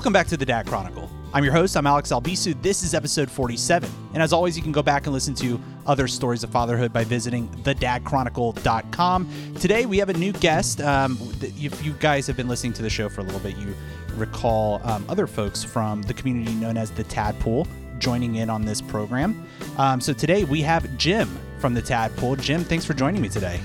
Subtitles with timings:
[0.00, 1.10] Welcome back to the Dad Chronicle.
[1.34, 2.62] I'm your host, I'm Alex Albisu.
[2.62, 3.90] This is episode 47.
[4.14, 7.04] And as always, you can go back and listen to other stories of fatherhood by
[7.04, 9.54] visiting thedadchronicle.com.
[9.56, 10.80] Today, we have a new guest.
[10.80, 13.74] Um, if you guys have been listening to the show for a little bit, you
[14.14, 18.80] recall um, other folks from the community known as the Tadpool joining in on this
[18.80, 19.46] program.
[19.76, 21.28] Um, so today, we have Jim
[21.58, 22.40] from the Tadpool.
[22.40, 23.60] Jim, thanks for joining me today.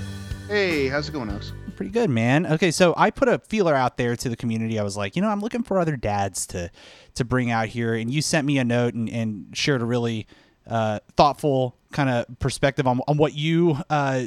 [0.50, 1.54] Hey, how's it going, Alex?
[1.76, 2.46] Pretty good, man.
[2.46, 4.80] Okay, so I put a feeler out there to the community.
[4.80, 6.72] I was like, you know, I'm looking for other dads to
[7.16, 10.28] to bring out here, and you sent me a note and, and shared a really
[10.68, 14.26] uh, thoughtful kind of perspective on, on what you uh,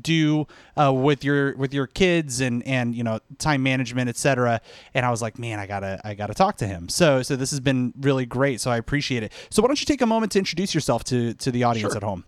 [0.00, 0.46] do
[0.76, 4.60] uh, with your with your kids and and you know time management etc
[4.94, 7.50] and i was like man i gotta i gotta talk to him so so this
[7.50, 10.30] has been really great so i appreciate it so why don't you take a moment
[10.30, 11.96] to introduce yourself to to the audience sure.
[11.96, 12.24] at home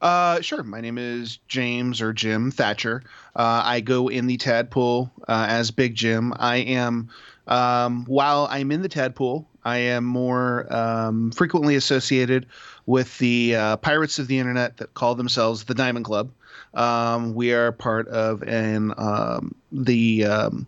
[0.00, 0.62] uh, sure.
[0.62, 3.02] My name is James or Jim Thatcher.
[3.34, 6.32] Uh, I go in the Tadpool uh, as Big Jim.
[6.36, 7.10] I am,
[7.46, 12.46] um, while I'm in the Tadpool, I am more um, frequently associated
[12.86, 16.30] with the uh, pirates of the internet that call themselves the Diamond Club.
[16.74, 20.66] Um, we are part of an um, the um,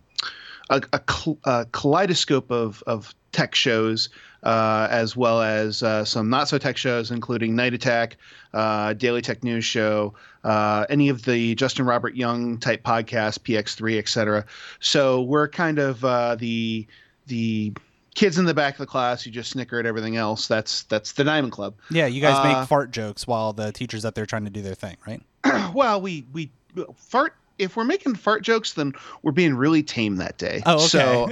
[0.69, 1.01] a, a,
[1.45, 4.09] a, kaleidoscope of, of tech shows
[4.43, 8.17] uh, as well as uh, some not so tech shows, including Night Attack,
[8.53, 10.13] uh, Daily Tech News Show,
[10.43, 14.45] uh, any of the Justin Robert Young type podcasts, PX3, etc.
[14.79, 16.87] So we're kind of uh, the
[17.27, 17.73] the
[18.15, 20.47] kids in the back of the class who just snicker at everything else.
[20.47, 21.75] That's that's the Diamond Club.
[21.89, 24.61] Yeah, you guys make uh, fart jokes while the teachers up there trying to do
[24.61, 25.21] their thing, right?
[25.73, 26.49] well, we we
[26.95, 30.63] fart if we're making fart jokes, then we're being really tame that day.
[30.65, 30.85] Oh, okay.
[30.85, 31.29] So,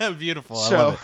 [0.00, 0.54] um, beautiful.
[0.54, 0.96] So,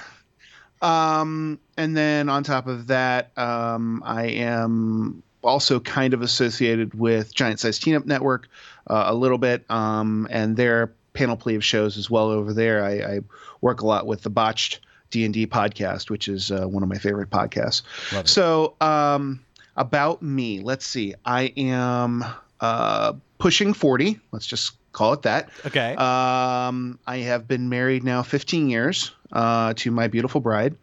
[0.84, 7.34] um, and then on top of that, um, I am also kind of associated with
[7.34, 8.48] Giant Size Team Up Network
[8.86, 12.84] uh, a little bit, um, and their panoply of shows as well over there.
[12.84, 13.20] I, I
[13.60, 16.88] work a lot with the Botched D and D podcast, which is uh, one of
[16.88, 17.82] my favorite podcasts.
[18.26, 19.41] So, um,
[19.76, 21.14] about me, let's see.
[21.25, 22.25] I am
[22.60, 24.20] uh, pushing forty.
[24.32, 25.50] Let's just call it that.
[25.66, 25.94] Okay.
[25.97, 30.77] Um, I have been married now 15 years uh, to my beautiful bride,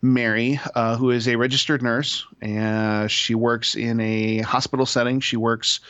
[0.00, 2.24] Mary, uh, who is a registered nurse.
[2.40, 5.20] And she works in a hospital setting.
[5.20, 5.80] She works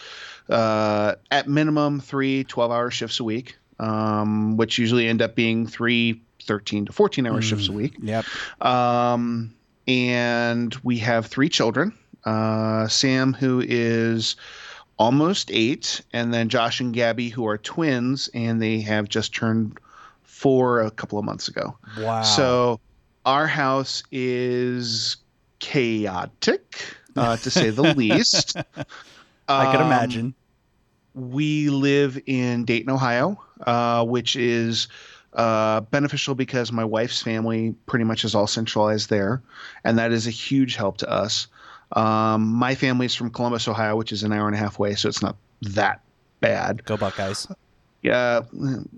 [0.48, 5.66] uh, at minimum three 12 hour shifts a week, um, which usually end up being
[5.66, 7.94] three 13 to 14 hour mm, shifts a week.
[8.00, 8.24] Yep.
[8.60, 9.54] Um,
[9.86, 11.96] and we have three children.
[12.24, 14.36] Uh, Sam, who is
[14.98, 19.78] almost eight, and then Josh and Gabby, who are twins, and they have just turned
[20.22, 21.76] four a couple of months ago.
[21.98, 22.22] Wow.
[22.22, 22.80] So
[23.24, 25.16] our house is
[25.58, 28.56] chaotic, uh, to say the least.
[29.48, 30.34] I can um, imagine.
[31.14, 34.88] We live in Dayton, Ohio, uh, which is
[35.32, 39.42] uh, beneficial because my wife's family pretty much is all centralized there,
[39.84, 41.48] and that is a huge help to us.
[41.92, 45.08] Um, my family's from Columbus, Ohio, which is an hour and a half away, so
[45.08, 46.00] it's not that
[46.40, 46.84] bad.
[46.84, 47.46] Go Buckeyes.
[48.02, 48.42] Yeah.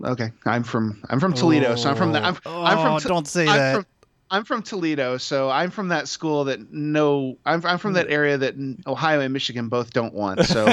[0.03, 0.31] Okay.
[0.45, 2.23] I'm from I'm from Toledo, oh, so I'm from that.
[2.23, 3.09] I'm, oh, I'm from.
[3.09, 3.75] don't say I'm that.
[3.75, 3.85] From,
[4.29, 8.37] I'm from Toledo, so I'm from that school that no, I'm I'm from that area
[8.37, 8.55] that
[8.87, 10.45] Ohio and Michigan both don't want.
[10.45, 10.67] So,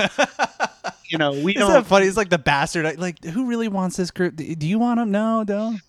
[1.08, 1.72] you know, we Isn't don't.
[1.72, 2.06] That funny.
[2.06, 2.98] It's like the bastard.
[2.98, 4.36] Like, who really wants this group?
[4.36, 5.10] Do you want them?
[5.10, 5.80] No, don't.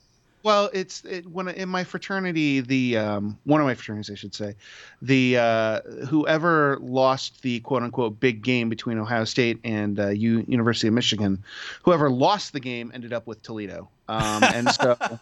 [0.41, 4.33] Well, it's it, when in my fraternity, the um, one of my fraternities, I should
[4.33, 4.55] say,
[5.01, 10.45] the uh, whoever lost the quote unquote big game between Ohio State and uh, U-
[10.47, 11.43] University of Michigan,
[11.83, 14.97] whoever lost the game ended up with Toledo, um, and so.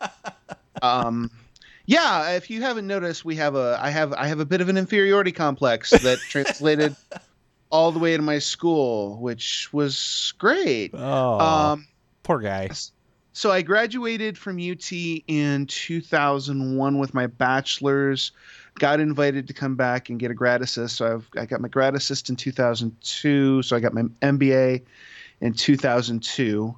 [0.83, 1.31] Um,
[1.87, 4.69] yeah, if you haven't noticed, we have a I have I have a bit of
[4.69, 6.95] an inferiority complex that translated
[7.71, 10.91] all the way to my school, which was great.
[10.93, 11.87] Oh, um,
[12.23, 12.69] poor guy.
[13.37, 18.31] So I graduated from UT in 2001 with my bachelor's.
[18.79, 20.95] Got invited to come back and get a grad assist.
[20.95, 23.61] So I've, I got my grad assist in 2002.
[23.61, 24.81] So I got my MBA
[25.41, 26.75] in 2002.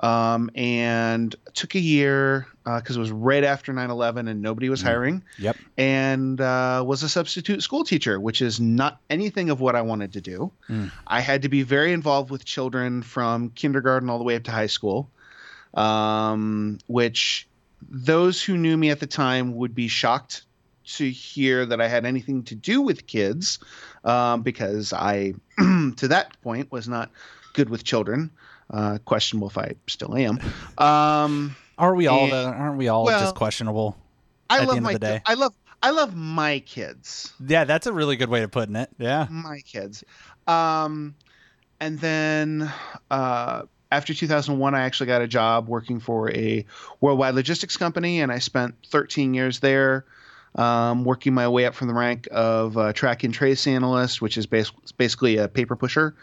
[0.00, 4.82] Um, and took a year because uh, it was right after 9-11 and nobody was
[4.82, 4.88] mm.
[4.88, 9.74] hiring yep and uh, was a substitute school teacher which is not anything of what
[9.74, 10.92] i wanted to do mm.
[11.06, 14.50] i had to be very involved with children from kindergarten all the way up to
[14.50, 15.08] high school
[15.76, 17.46] um, which
[17.88, 20.42] those who knew me at the time would be shocked
[20.86, 23.58] to hear that I had anything to do with kids
[24.04, 27.10] um, because I, to that point, was not
[27.52, 28.30] good with children.
[28.68, 30.40] Uh, questionable if I still am.
[30.78, 32.24] Um, Are we all?
[32.24, 33.96] And, aren't we all well, just questionable?
[34.50, 35.20] I love my.
[35.24, 35.54] I love.
[35.82, 37.32] I love my kids.
[37.46, 38.90] Yeah, that's a really good way of putting it.
[38.98, 40.02] Yeah, my kids.
[40.48, 41.14] Um,
[41.78, 42.72] and then
[43.10, 46.64] uh, after 2001, I actually got a job working for a
[47.00, 50.04] worldwide logistics company, and I spent 13 years there,
[50.56, 54.36] um, working my way up from the rank of uh, track and trace analyst, which
[54.36, 56.16] is bas- basically a paper pusher,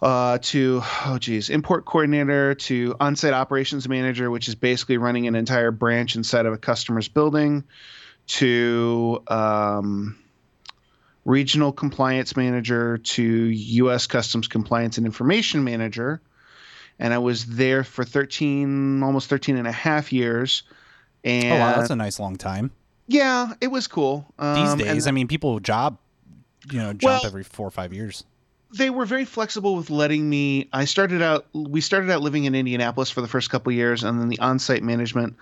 [0.00, 5.34] uh, to oh geez, import coordinator, to on-site operations manager, which is basically running an
[5.34, 7.64] entire branch inside of a customer's building,
[8.26, 10.16] to um,
[11.24, 14.06] regional compliance manager to U.S.
[14.06, 16.20] Customs compliance and information manager.
[17.00, 20.62] And I was there for 13, almost 13 and a half years.
[21.24, 22.70] And oh wow, that's a nice long time.
[23.08, 24.26] Yeah, it was cool.
[24.38, 25.98] Um, These days, I mean, people job,
[26.70, 28.24] you know, jump well, every four or five years.
[28.72, 30.68] They were very flexible with letting me.
[30.72, 31.46] I started out.
[31.52, 34.84] We started out living in Indianapolis for the first couple years, and then the on-site
[34.84, 35.34] management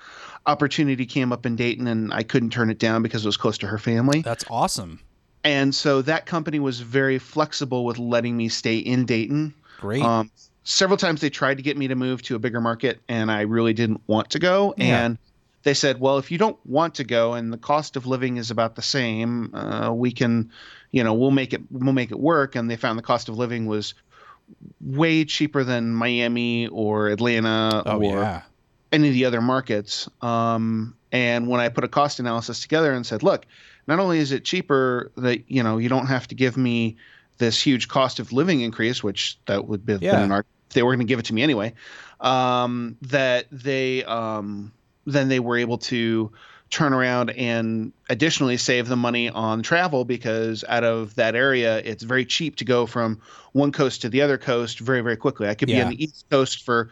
[0.46, 3.58] opportunity came up in Dayton, and I couldn't turn it down because it was close
[3.58, 4.22] to her family.
[4.22, 5.00] That's awesome.
[5.44, 9.54] And so that company was very flexible with letting me stay in Dayton.
[9.80, 10.02] Great.
[10.02, 10.30] Um,
[10.68, 13.40] several times they tried to get me to move to a bigger market, and I
[13.42, 14.74] really didn't want to go.
[14.76, 15.04] Yeah.
[15.04, 15.18] And
[15.62, 18.50] they said, well, if you don't want to go and the cost of living is
[18.50, 20.50] about the same, uh, we can,
[20.92, 22.54] you know, we'll make it we'll make it work.
[22.54, 23.94] And they found the cost of living was
[24.80, 28.42] way cheaper than Miami or Atlanta oh, or yeah.
[28.92, 30.08] any of the other markets.
[30.20, 33.46] Um, and when I put a cost analysis together and said, look,
[33.86, 36.96] not only is it cheaper that you know you don't have to give me
[37.38, 40.20] this huge cost of living increase, which that would be yeah.
[40.20, 41.74] an if they were going to give it to me anyway,
[42.20, 44.72] um, that they um,
[45.06, 46.30] then they were able to
[46.70, 52.02] turn around and additionally save the money on travel because out of that area it's
[52.02, 53.18] very cheap to go from
[53.52, 56.26] one coast to the other coast very very quickly i could be on the east
[56.28, 56.90] coast for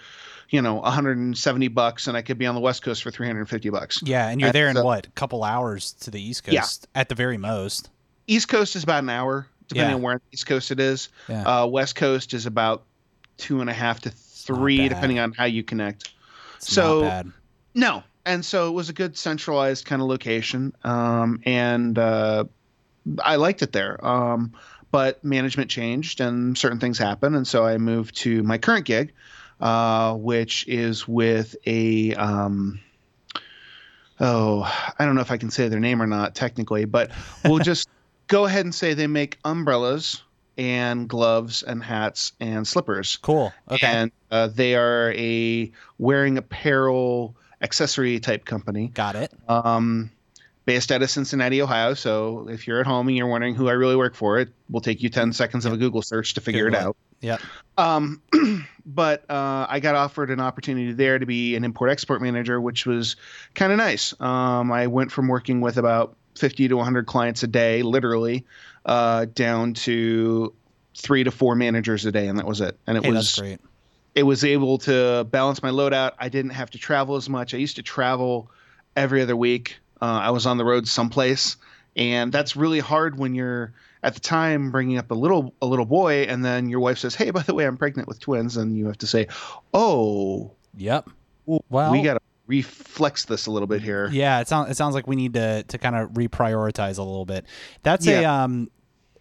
[0.48, 4.00] you know 170 bucks and i could be on the west coast for 350 bucks
[4.02, 7.00] yeah and you're and there in what a couple hours to the east coast yeah.
[7.00, 7.90] at the very most
[8.26, 9.96] east coast is about an hour depending yeah.
[9.96, 11.42] on where on the east coast it is yeah.
[11.42, 12.82] uh, west coast is about
[13.36, 16.12] two and a half to three depending on how you connect.
[16.56, 17.22] It's so
[17.74, 18.02] no.
[18.24, 20.72] And so it was a good centralized kind of location.
[20.82, 22.44] Um, and uh,
[23.24, 24.04] i liked it there.
[24.04, 24.52] Um,
[24.90, 27.36] but management changed and certain things happened.
[27.36, 29.12] And so i moved to my current gig
[29.60, 32.80] uh, which is with a um,
[34.20, 34.62] oh,
[34.98, 37.10] I don't know if I can say their name or not technically, but
[37.44, 37.88] we'll just
[38.28, 40.22] go ahead and say they make umbrellas
[40.58, 43.18] and gloves and hats and slippers.
[43.18, 43.52] Cool.
[43.70, 43.86] Okay.
[43.86, 48.88] And uh, they are a wearing apparel accessory type company.
[48.88, 49.32] Got it.
[49.48, 50.10] Um,
[50.64, 51.94] based out of Cincinnati, Ohio.
[51.94, 54.80] So if you're at home and you're wondering who I really work for, it will
[54.80, 56.96] take you 10 seconds of a Google search to figure Google it out.
[57.20, 57.38] Yeah.
[57.78, 58.20] Um,
[58.86, 62.84] but uh, I got offered an opportunity there to be an import export manager, which
[62.84, 63.16] was
[63.54, 64.18] kind of nice.
[64.20, 68.44] Um, I went from working with about 50 to 100 clients a day, literally,
[68.86, 70.54] uh, down to
[70.96, 72.78] three to four managers a day, and that was it.
[72.86, 73.60] And it hey, was great.
[74.14, 76.14] It was able to balance my load out.
[76.18, 77.52] I didn't have to travel as much.
[77.52, 78.50] I used to travel
[78.96, 79.76] every other week.
[80.00, 81.56] Uh, I was on the road someplace,
[81.96, 85.84] and that's really hard when you're at the time bringing up a little a little
[85.84, 88.76] boy, and then your wife says, "Hey, by the way, I'm pregnant with twins," and
[88.76, 89.26] you have to say,
[89.74, 91.10] "Oh, yep,
[91.46, 94.94] well, we got to reflex this a little bit here." Yeah, it sounds it sounds
[94.94, 97.46] like we need to to kind of reprioritize a little bit.
[97.82, 98.20] That's yeah.
[98.20, 98.70] a um,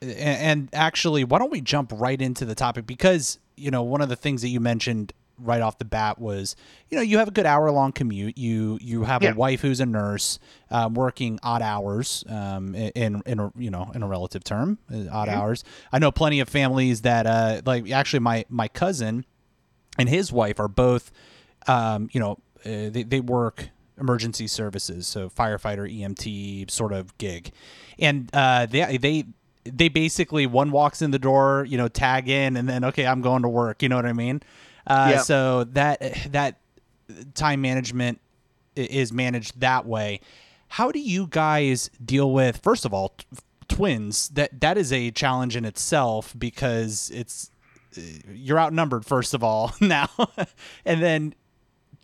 [0.02, 4.10] and actually, why don't we jump right into the topic because you know one of
[4.10, 6.56] the things that you mentioned right off the bat was
[6.90, 9.32] you know you have a good hour long commute you you have yeah.
[9.32, 10.40] a wife who's a nurse
[10.72, 14.98] um, working odd hours um, in in a you know in a relative term uh,
[15.12, 15.38] odd mm-hmm.
[15.38, 19.25] hours i know plenty of families that uh, like actually my my cousin
[19.98, 21.12] and his wife are both
[21.68, 27.52] um, you know uh, they, they work emergency services so firefighter emt sort of gig
[28.00, 29.25] and uh, they they
[29.66, 33.22] they basically one walks in the door you know tag in and then okay i'm
[33.22, 34.42] going to work you know what i mean
[34.88, 35.22] uh, yep.
[35.22, 36.00] So that
[36.32, 36.60] that
[37.34, 38.22] time management
[38.76, 40.22] is managed that way.
[40.68, 43.26] How do you guys deal with first of all t-
[43.68, 44.30] twins?
[44.30, 47.50] That that is a challenge in itself because it's
[48.28, 50.10] you're outnumbered first of all now,
[50.86, 51.34] and then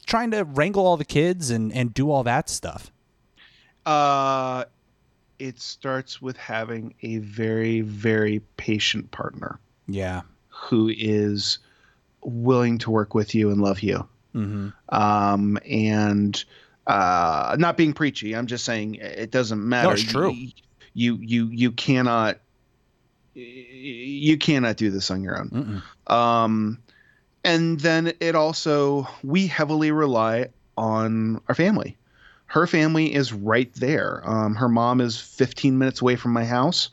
[0.05, 2.91] trying to wrangle all the kids and and do all that stuff.
[3.85, 4.65] Uh,
[5.41, 9.59] it starts with having a very very patient partner.
[9.87, 11.57] Yeah, who is
[12.21, 14.07] willing to work with you and love you.
[14.35, 14.69] Mm-hmm.
[14.89, 16.45] Um, and
[16.85, 19.87] uh, not being preachy, I'm just saying it doesn't matter.
[19.87, 20.31] No, it's true.
[20.31, 20.51] You,
[20.93, 22.39] you you you cannot
[23.33, 25.49] you cannot do this on your own.
[25.49, 26.13] Mm-mm.
[26.13, 26.77] Um,
[27.43, 31.97] and then it also we heavily rely on our family.
[32.51, 34.21] Her family is right there.
[34.25, 36.89] Um, her mom is 15 minutes away from my house.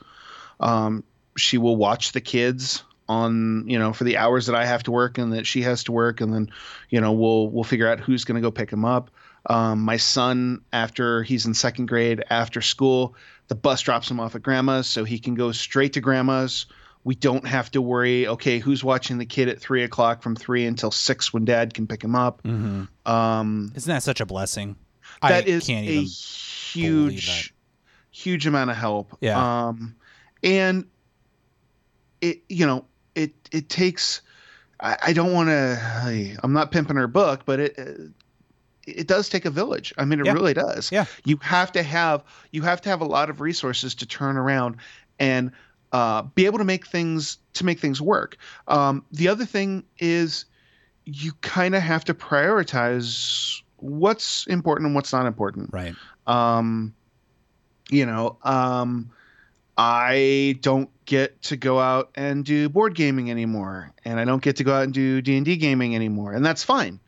[0.61, 1.03] Um,
[1.37, 4.93] she will watch the kids on you know for the hours that I have to
[4.93, 6.51] work and that she has to work, and then
[6.91, 9.11] you know we'll we'll figure out who's going to go pick him up.
[9.47, 13.17] Um, my son, after he's in second grade, after school,
[13.49, 16.67] the bus drops him off at grandma's, so he can go straight to grandma's.
[17.03, 18.29] We don't have to worry.
[18.29, 21.89] Okay, who's watching the kid at three o'clock from three until six when dad can
[21.89, 22.45] pick him up?
[22.45, 23.11] Mm-hmm.
[23.11, 24.77] Um, Isn't that such a blessing?
[25.23, 25.73] That I is a
[26.03, 27.55] huge,
[28.11, 29.17] huge amount of help.
[29.21, 29.67] Yeah.
[29.69, 29.97] Um,
[30.43, 30.87] and
[32.21, 32.85] it, you know,
[33.15, 34.23] it it takes.
[34.81, 36.37] I, I don't want to.
[36.43, 37.79] I'm not pimping her book, but it.
[38.87, 39.93] It does take a village.
[39.99, 40.33] I mean, it Yeah.
[40.33, 40.91] really does.
[40.91, 41.05] Yeah.
[41.27, 44.77] You have to have you have to have a lot of resources to turn around
[45.19, 45.53] and
[45.93, 48.39] uh, be able to make things to make things work.
[48.67, 50.47] Um, the other thing is
[51.05, 55.71] you kind of have to prioritize what's important and what's not important.
[55.73, 55.95] Right.
[56.27, 56.95] Um,
[57.91, 59.11] you know, um,
[59.77, 64.57] I don't get to go out and do board gaming anymore, and I don't get
[64.57, 67.01] to go out and do D and D gaming anymore, and that's fine.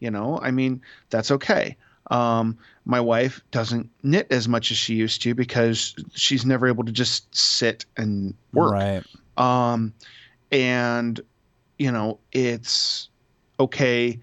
[0.00, 1.76] You know, I mean, that's okay.
[2.10, 6.84] Um, my wife doesn't knit as much as she used to because she's never able
[6.84, 9.02] to just sit and work Right.
[9.36, 9.92] um
[10.52, 11.20] and
[11.78, 13.08] you know it's
[13.58, 14.20] okay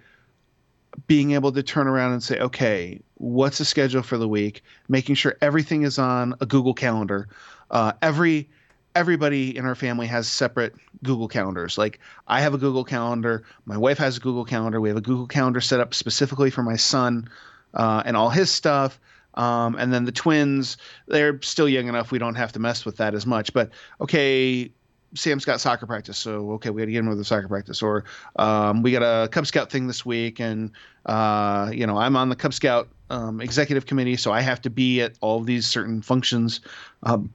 [1.13, 4.63] being able to turn around and say okay what's the schedule for the week?
[4.89, 7.27] Making sure everything is on a google calendar.
[7.69, 8.49] Uh, every
[8.95, 11.77] everybody in our family has separate google calendars.
[11.77, 13.43] Like i have a google calendar.
[13.65, 14.81] My wife has a google calendar.
[14.81, 17.29] We have a google calendar set up specifically for my son
[17.75, 18.99] uh, and all his stuff.
[19.35, 22.09] Um, and then the twins they're still young enough.
[22.09, 23.53] We don't have to mess with that as much.
[23.53, 23.69] But
[24.01, 24.71] okay
[25.15, 27.81] Sam's got soccer practice, so okay, we got to get him with the soccer practice.
[27.81, 28.05] Or
[28.37, 30.71] um, we got a Cub Scout thing this week, and
[31.05, 34.69] uh, you know I'm on the Cub Scout um, executive committee, so I have to
[34.69, 36.61] be at all these certain functions.
[37.03, 37.31] Um,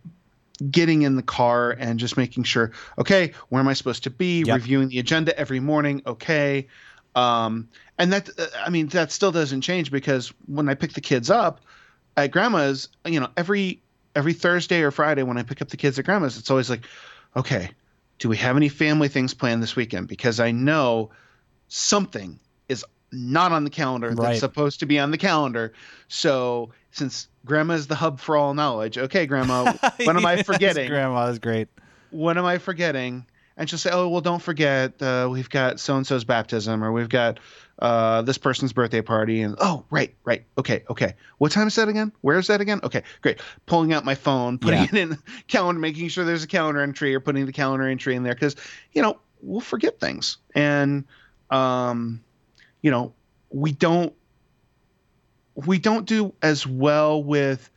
[0.70, 4.42] getting in the car and just making sure, okay, where am I supposed to be?
[4.42, 4.56] Yep.
[4.56, 6.66] Reviewing the agenda every morning, okay.
[7.14, 7.68] Um,
[7.98, 11.30] and that, uh, I mean, that still doesn't change because when I pick the kids
[11.30, 11.60] up
[12.16, 13.80] at grandma's, you know, every
[14.16, 16.84] every Thursday or Friday when I pick up the kids at grandma's, it's always like,
[17.38, 17.70] okay,
[18.18, 20.08] do we have any family things planned this weekend?
[20.08, 21.10] Because I know
[21.68, 24.16] something is not on the calendar Right.
[24.18, 25.72] that's supposed to be on the calendar.
[26.08, 29.72] So since grandma is the hub for all knowledge, okay, grandma,
[30.04, 30.88] what am I forgetting?
[30.90, 31.68] Grandma is great.
[32.10, 33.24] what am I forgetting?
[33.58, 36.92] And she'll say, oh, well, don't forget, uh, we've got so and so's baptism, or
[36.92, 37.40] we've got
[37.80, 39.42] uh, this person's birthday party.
[39.42, 40.44] And oh, right, right.
[40.56, 41.14] Okay, okay.
[41.38, 42.12] What time is that again?
[42.22, 42.80] Where is that again?
[42.84, 43.40] Okay, great.
[43.66, 44.84] Pulling out my phone, putting Yeah.
[44.86, 48.22] it in calendar, making sure there's a calendar entry or putting the calendar entry in
[48.22, 48.54] there because,
[48.92, 50.38] you know, we'll forget things.
[50.54, 51.04] And,
[51.50, 52.22] um,
[52.80, 53.12] you know,
[53.50, 54.12] we don't
[55.66, 57.68] we don't do as well with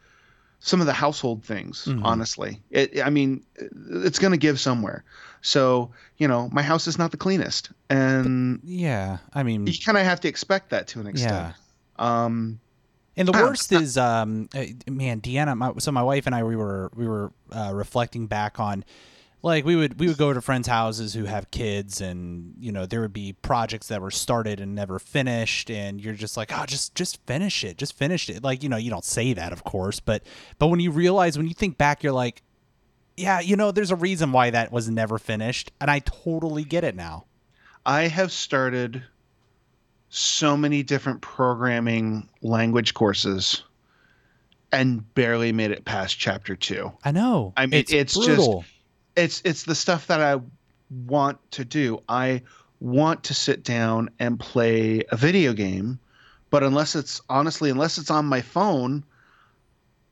[0.60, 2.02] some of the household things Mhm.
[2.04, 3.44] honestly it, i mean
[3.90, 5.04] it's going to give somewhere
[5.41, 9.17] so you know my house is not the cleanest and Yeah.
[9.33, 11.53] I mean, you kind of have to expect that to an extent yeah.
[11.98, 12.60] um
[13.17, 15.55] And the worst is, um, uh, man, Deanna.
[15.57, 18.86] My, so my wife and I, we were we were uh, reflecting back on,
[19.43, 22.86] like we would we would go to friends' houses who have kids, and you know
[22.86, 26.65] there would be projects that were started and never finished, and you're just like, oh,
[26.65, 28.43] just just finish it, just finish it.
[28.43, 30.24] Like you know you don't say that, of course, but
[30.57, 32.43] but when you realize when you think back, you're like,
[33.22, 36.84] yeah, you know, there's a reason why that was never finished, and I totally get
[36.84, 37.25] it now.
[37.86, 39.04] i have started
[40.10, 43.63] so many different programming language courses
[44.72, 47.54] and barely made it past chapter two I know.
[47.56, 48.66] I mean, it's just- brutal.
[49.16, 50.42] it's it's the stuff that I
[51.08, 52.01] want to do.
[52.10, 52.42] I
[52.80, 56.00] want to sit down and play a video game,
[56.50, 59.04] but unless it's honestly unless it's on my phone,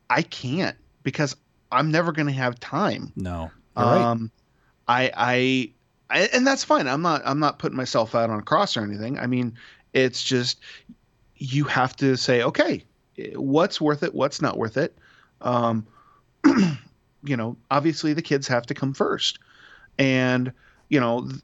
[0.10, 1.36] I can't because
[1.72, 3.12] I'm never going to have time.
[3.16, 3.52] no.
[3.78, 4.02] You're right.
[4.02, 4.32] Um,
[4.88, 5.72] I, I
[6.10, 6.88] I and that's fine.
[6.88, 9.18] I'm not I'm not putting myself out on a cross or anything.
[9.20, 9.54] I mean,
[9.94, 10.60] it's just
[11.38, 12.84] you have to say, okay,
[13.36, 14.98] what's worth it, what's not worth it.
[15.42, 15.86] Um,
[17.24, 19.40] you know, obviously the kids have to come first,
[19.98, 20.52] and
[20.90, 21.28] you know.
[21.28, 21.42] th-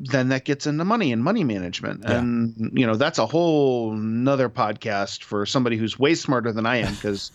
[0.00, 2.18] then that gets into money and money management Yeah.
[2.20, 6.76] and you know that's a whole nother podcast for somebody who's way smarter than i
[6.76, 7.32] am because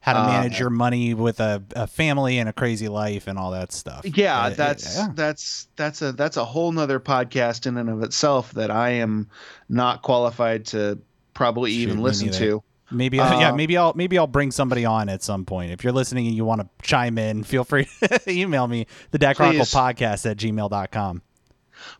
[0.00, 3.38] how to Uh, manage your money with a, a family and a crazy life and
[3.38, 4.00] all that stuff.
[4.04, 5.08] yeah Uh, that's yeah.
[5.14, 9.28] that's that's a that's a whole nother podcast in and of itself that i am
[9.68, 10.98] not qualified to
[11.34, 15.08] probably Shoot, even listen to maybe yeah uh, maybe I'll maybe I'll bring somebody on
[15.08, 15.70] at some point.
[15.70, 19.18] If you're listening and you want to chime in, feel free to email me the
[19.18, 21.22] Dad Chronicle podcast at gmail.com.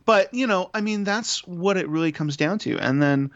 [0.04, 3.30] but you know i mean that's what it really comes down to and then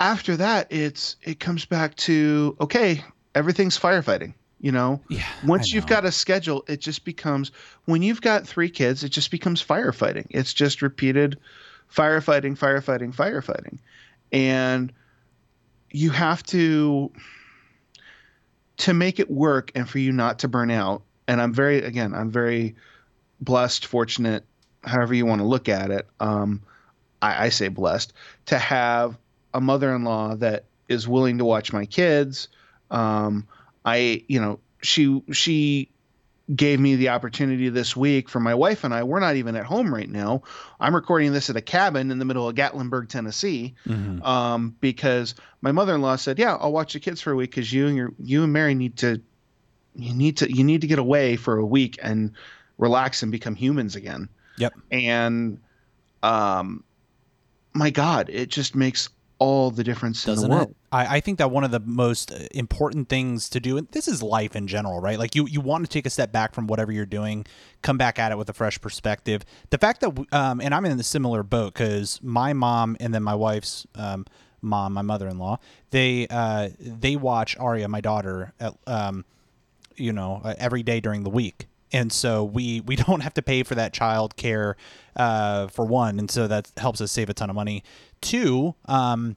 [0.00, 3.04] after that it's it comes back to okay
[3.34, 5.26] everything's firefighting You know, Yeah.
[5.44, 7.50] once I you've got a schedule, it just becomes
[7.84, 10.26] when you've got three kids, it just becomes firefighting.
[10.30, 11.38] It's just repeated
[11.94, 13.78] firefighting, firefighting, firefighting.
[14.32, 14.92] And
[15.90, 17.12] you have to
[18.76, 21.02] to make it work and for you not to burn out.
[21.28, 22.74] And I'm very again, I'm very
[23.40, 24.44] blessed, fortunate,
[24.82, 26.06] however you want to look at it.
[26.20, 26.62] Um,
[27.22, 28.12] I, I say blessed
[28.46, 29.16] to have
[29.52, 32.48] a mother-in-law that is willing to watch my kids.
[32.90, 33.46] Um,
[33.84, 35.90] I, you know, she she
[36.54, 39.02] gave me the opportunity this week for my wife and I.
[39.02, 40.42] We're not even at home right now.
[40.78, 44.22] I'm recording this at a cabin in the middle of Gatlinburg, Tennessee, Mhm.
[44.22, 47.86] um, because my mother-in-law said, "Yeah, I'll watch the kids for a week because you
[47.86, 49.22] and your you and Mary need to
[49.96, 52.32] you need to you need to get away for a week and
[52.76, 54.74] relax and become humans again." Yep.
[54.92, 55.58] And
[56.22, 56.84] um,
[57.72, 60.70] my God, it just makes all the difference Doesn't in the world.
[60.70, 60.76] it?
[60.92, 64.08] I, I think that one of the most uh, important things to do, and this
[64.08, 65.18] is life in general, right?
[65.18, 67.46] Like you, you want to take a step back from whatever you're doing,
[67.82, 69.44] come back at it with a fresh perspective.
[69.70, 73.22] The fact that, um, and I'm in a similar boat because my mom and then
[73.22, 74.26] my wife's um,
[74.62, 75.58] mom, my mother-in-law,
[75.90, 79.24] they uh, they watch Aria, my daughter, at, um,
[79.96, 81.66] you know, uh, every day during the week.
[81.94, 84.76] And so we we don't have to pay for that child care
[85.16, 87.82] uh, for one, and so that helps us save a ton of money.
[88.20, 89.36] Two, um,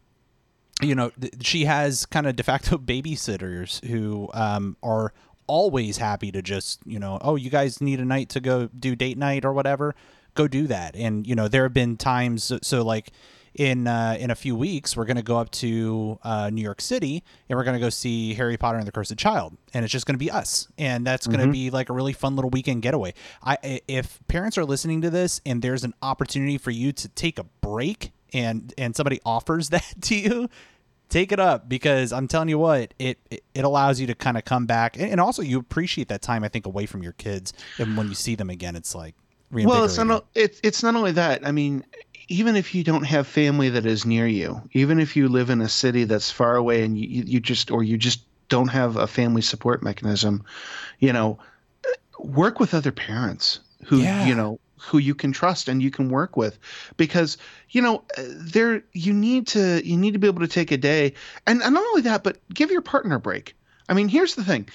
[0.82, 5.14] you know, th- she has kind of de facto babysitters who um, are
[5.46, 8.96] always happy to just, you know, oh, you guys need a night to go do
[8.96, 9.96] date night or whatever,
[10.34, 10.96] go do that.
[10.96, 13.12] And you know, there have been times, so, so like
[13.58, 17.24] in uh, in a few weeks, we're gonna go up to uh, New York City
[17.50, 20.18] and we're gonna go see Harry Potter and the Cursed Child, and it's just gonna
[20.18, 23.14] be us, and that's gonna be like a really fun little weekend getaway.
[23.44, 27.08] I i- if parents are listening to this and there's an opportunity for you to
[27.10, 30.50] take a break and and somebody offers that to you
[31.10, 34.38] take it up because I'm telling you what, it it, it allows you to kind
[34.38, 37.14] of come back and, and also you appreciate that time I think away from your
[37.14, 39.16] kids and when you see them again it's like
[39.66, 41.48] Well, it's not it's it's not only that.
[41.48, 41.86] I mean,
[42.28, 45.62] even if you don't have family that is near you, even if you live in
[45.62, 49.08] a city that's far away and you, you just or you just don't have a
[49.08, 50.44] family support mechanism,
[51.00, 51.38] you know,
[52.20, 54.26] work with other parents who Yeah.
[54.26, 56.60] you know who you can trust and you can work with
[56.98, 57.38] because
[57.72, 61.14] you know there you need to you need to be able to take a day
[61.48, 63.56] and, and not only that but give your partner a break
[63.90, 64.68] i mean here's the thing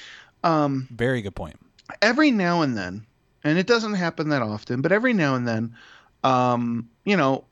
[0.44, 1.56] um very good point.
[2.00, 3.06] every now and then,
[3.44, 5.74] and it doesn't happen that often, but every now and then,
[6.24, 7.44] um, you know,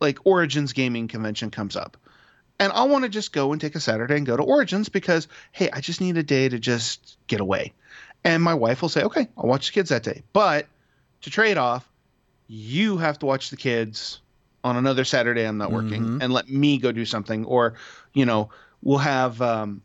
[0.00, 1.96] like Origins Gaming Convention comes up.
[2.58, 5.28] And I'll want to just go and take a Saturday and go to Origins because,
[5.52, 7.72] hey, I just need a day to just get away.
[8.22, 10.22] And my wife will say, okay, I'll watch the kids that day.
[10.34, 10.66] But
[11.22, 11.90] to trade off,
[12.48, 14.20] you have to watch the kids
[14.62, 16.22] on another Saturday I'm not working Mhm.
[16.22, 17.46] and let me go do something.
[17.46, 17.74] Or,
[18.12, 18.50] you know,
[18.82, 19.80] we'll have um,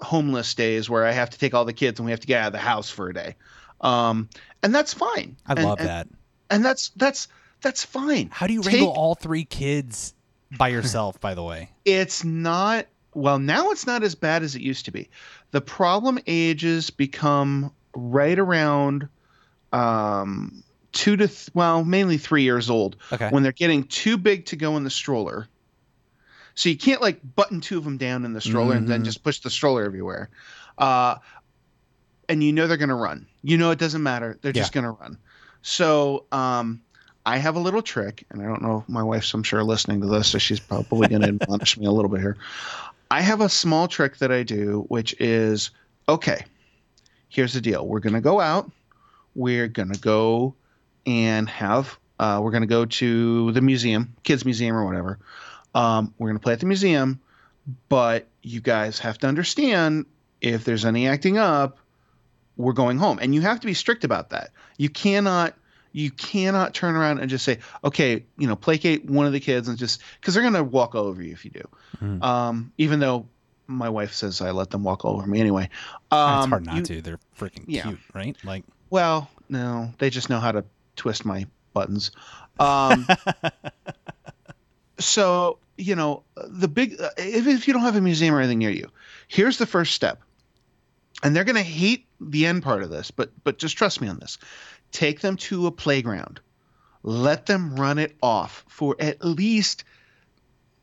[0.00, 2.40] homeless days where I have to take all the kids and we have to get
[2.40, 3.34] out of the house for a day.
[3.80, 4.28] Um,
[4.62, 5.36] and that's fine.
[5.44, 6.08] I And- love and- that.
[6.50, 7.28] And that's that's
[7.62, 8.28] that's fine.
[8.32, 10.14] How do you Take- wrangle all three kids
[10.56, 11.70] by yourself by the way?
[11.84, 15.08] It's not well now it's not as bad as it used to be.
[15.52, 19.08] The problem ages become right around
[19.72, 23.28] um two to th- well mainly 3 years old Okay.
[23.30, 25.48] when they're getting too big to go in the stroller.
[26.54, 29.04] So you can't like button two of them down in the stroller and then Mhm.
[29.04, 30.30] just push the stroller everywhere.
[30.78, 31.16] Uh,
[32.30, 33.26] and you know they're going to run.
[33.42, 34.38] You know it doesn't matter.
[34.40, 35.18] They're just going to run.
[35.66, 36.80] So um,
[37.26, 40.00] I have a little trick, and I don't know if my wife's, I'm sure, listening
[40.00, 42.36] to this, so she's probably going to admonish me a little bit here.
[43.10, 45.72] I have a small trick that I do, which is
[46.08, 46.44] okay,
[47.28, 47.84] here's the deal.
[47.84, 48.70] We're going to go out.
[49.34, 50.54] We're going to go
[51.04, 55.18] and have, uh, we're going to go to the museum, kids' museum or whatever.
[55.74, 57.20] Um, we're going to play at the museum,
[57.88, 60.06] but you guys have to understand
[60.40, 61.78] if there's any acting up,
[62.56, 63.18] we're going home.
[63.20, 64.50] And you have to be strict about that.
[64.78, 65.54] You cannot
[65.92, 69.66] you cannot turn around and just say, okay, you know, placate one of the kids
[69.66, 71.68] and just because they're gonna walk all over you if you do.
[72.02, 72.22] Mhm.
[72.22, 73.26] Um, even though
[73.66, 75.70] my wife says I let them walk all over me anyway.
[76.10, 77.02] Um, it's hard not you- to.
[77.02, 77.82] They're freaking yeah.
[77.82, 78.36] cute, right?
[78.44, 80.64] Like Well, no, they just know how to
[80.96, 82.10] twist my buttons.
[82.60, 83.06] Um,
[84.98, 88.70] so you know the big if, if you don't have a museum or anything near
[88.70, 88.90] you
[89.28, 90.22] here's the first step
[91.26, 94.08] and they're going to hate the end part of this but but just trust me
[94.08, 94.38] on this
[94.92, 96.40] take them to a playground
[97.02, 99.84] let them run it off for at least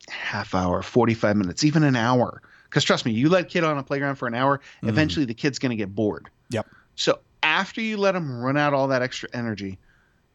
[0.10, 3.78] half hour 45 minutes even an hour because trust me you let a kid on
[3.78, 4.90] a playground for an hour Mhm.
[4.90, 6.68] eventually the kid's going to get bored Yep.
[6.96, 9.80] so after you let them run out all that extra energy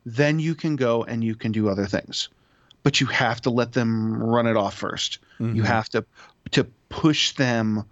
[0.06, 2.30] then you can go and you can do other things
[2.82, 5.66] but you have to let them run it off 1st you mhm.
[5.66, 6.04] have to
[6.50, 7.84] to push them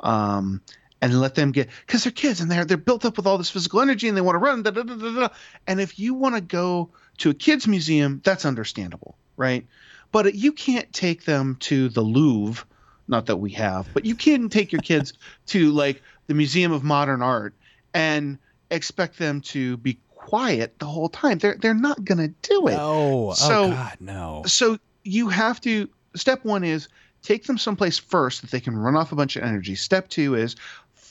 [0.00, 0.60] um,
[1.04, 3.50] and let them get because they're kids and they're they're built up with all this
[3.50, 4.62] physical energy and they want to run.
[4.62, 5.28] Da, da, da, da, da.
[5.66, 9.66] And if you want to go to a kids museum, that's understandable, right?
[10.12, 12.64] But you can't take them to the Louvre,
[13.08, 15.12] not that we have, but you can't take your kids
[15.46, 17.54] to like the Museum of Modern Art
[17.92, 18.38] and
[18.70, 21.38] expect them to be quiet the whole time.
[21.38, 22.76] They're they're not gonna do it.
[22.76, 23.30] No.
[23.30, 24.42] Oh, so- oh God, no.
[24.46, 26.88] So you have to step one is
[27.22, 29.74] take them someplace first that they can run off a bunch of energy.
[29.74, 30.56] Step two is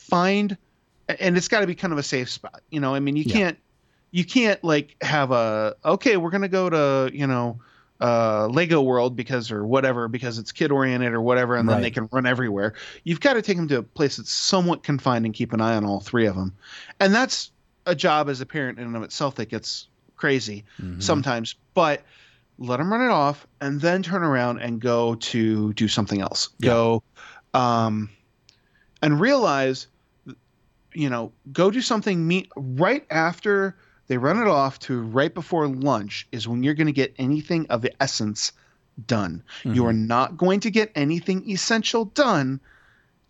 [0.04, 0.56] find
[1.08, 2.62] and it's got to be kind of a safe spot.
[2.70, 3.32] You know, I mean, you Yeah.
[3.32, 3.58] can't
[4.10, 7.60] you can't like have a okay, we're gonna go to you know
[8.00, 11.90] uh Lego World because or whatever because it's kid oriented or whatever, and then they
[11.90, 12.74] can run everywhere.
[13.04, 15.74] You've got to take them to a place that's somewhat confined and keep an eye
[15.76, 16.54] on all three of them,
[17.00, 17.50] and that's
[17.86, 21.02] a job as a parent in and of itself that gets crazy Mhm.
[21.02, 22.02] sometimes, but
[22.58, 26.48] let them run it off and then turn around and go to do something else.
[26.60, 26.68] Yeah.
[26.70, 27.02] Go
[27.52, 28.10] um,
[29.02, 29.86] and realize,
[30.94, 33.76] you know, go do something meet right after
[34.06, 37.66] they run it off to right before lunch is when you're going to get anything
[37.68, 38.52] of the essence
[39.06, 39.42] done.
[39.64, 39.86] You Mhm.
[39.86, 42.60] are not going to get anything essential done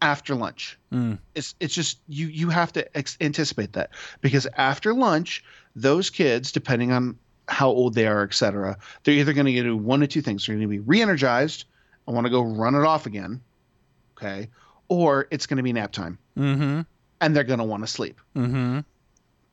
[0.03, 1.19] after lunch Mm.
[1.35, 5.43] it's it's just you you have to ex- anticipate that because after lunch
[5.75, 7.17] those kids depending on
[7.49, 10.57] how old they are etc they're either going to do one of two things they're
[10.57, 11.65] going to be re-energized
[12.07, 13.41] and want to go run it off again
[14.19, 14.51] okay
[14.89, 16.81] or it's going to be nap time Mm-hmm.
[17.25, 18.81] And they're going to want to sleep Mm-hmm.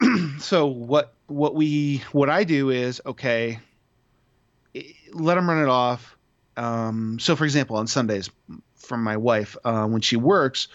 [0.39, 3.60] so what what we what I do is okay,
[5.13, 6.17] let them run it off.
[6.57, 8.29] Um, so for example, on Sundays,
[8.75, 10.67] from my wife uh, when she works,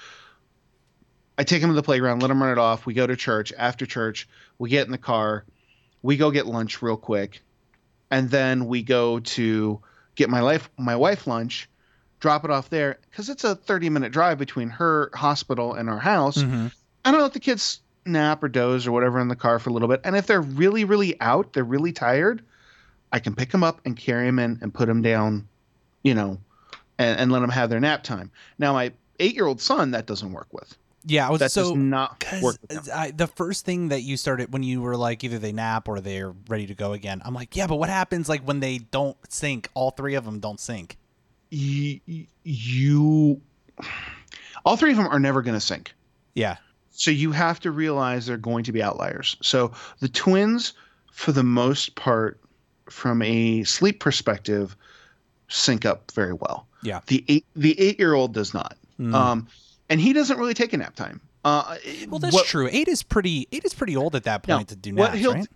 [1.36, 2.86] I take them to the playground, let them run it off.
[2.86, 3.52] We go to church.
[3.56, 4.28] After church,
[4.58, 5.44] we get in the car,
[6.02, 7.42] we go get lunch real quick,
[8.10, 9.80] and then we go to
[10.14, 11.68] get my life my wife lunch.
[12.18, 15.98] Drop it off there because it's a 30 minute drive between her hospital and our
[15.98, 16.38] house.
[16.38, 16.68] Mm-hmm.
[17.06, 19.72] I don't let the kids nap or doze or whatever in the car for a
[19.72, 20.00] little bit.
[20.02, 22.42] And if they're really, really out, they're really tired,
[23.12, 25.46] I can pick them up and carry them in and put them down,
[26.02, 26.38] you know,
[26.98, 28.30] and, and let them have their nap time.
[28.58, 30.76] Now, my eight year old son, that doesn't work with.
[31.04, 32.56] Yeah, I was That so does not work.
[32.92, 36.00] I, the first thing that you started when you were like either they nap or
[36.00, 39.16] they're ready to go again, I'm like, yeah, but what happens like when they don't
[39.28, 39.68] sync?
[39.74, 40.96] All three of them don't sync.
[41.50, 42.00] You,
[42.42, 43.40] you
[44.64, 45.94] all three of them are never going to sync.
[46.34, 46.56] Yeah.
[46.96, 49.36] So you have to realize they're going to be outliers.
[49.42, 50.72] So the twins,
[51.12, 52.40] for the most part,
[52.88, 54.76] from a sleep perspective,
[55.48, 56.66] sync up very well.
[56.82, 57.00] Yeah.
[57.06, 58.76] The eight the eight year old does not.
[58.98, 59.14] Mm.
[59.14, 59.48] Um,
[59.88, 61.20] and he doesn't really take a nap time.
[61.44, 61.76] Uh,
[62.08, 62.68] well, that's what, true.
[62.72, 63.46] Eight is pretty.
[63.52, 65.48] Eight is pretty old at that No, point to do what naps, he'll right?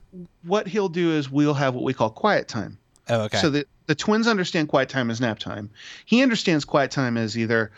[0.44, 2.78] what he'll do is we'll have what we call quiet time.
[3.08, 3.38] Oh, okay.
[3.38, 5.70] So the the twins understand quiet time as nap time.
[6.04, 7.72] He understands quiet time as either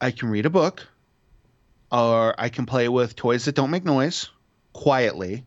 [0.00, 0.86] I can read a book,
[1.90, 4.28] or I can play with toys that don't make noise
[4.72, 5.44] quietly,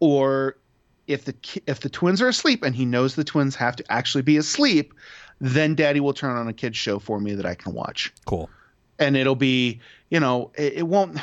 [0.00, 0.56] or
[1.06, 1.34] if the
[1.66, 4.94] if the twins are asleep and he knows the twins have to actually be asleep,
[5.40, 8.48] then Daddy will turn on a kids show for me that I can watch cool.
[8.98, 9.80] and it'll be
[10.10, 11.18] you know it, it won't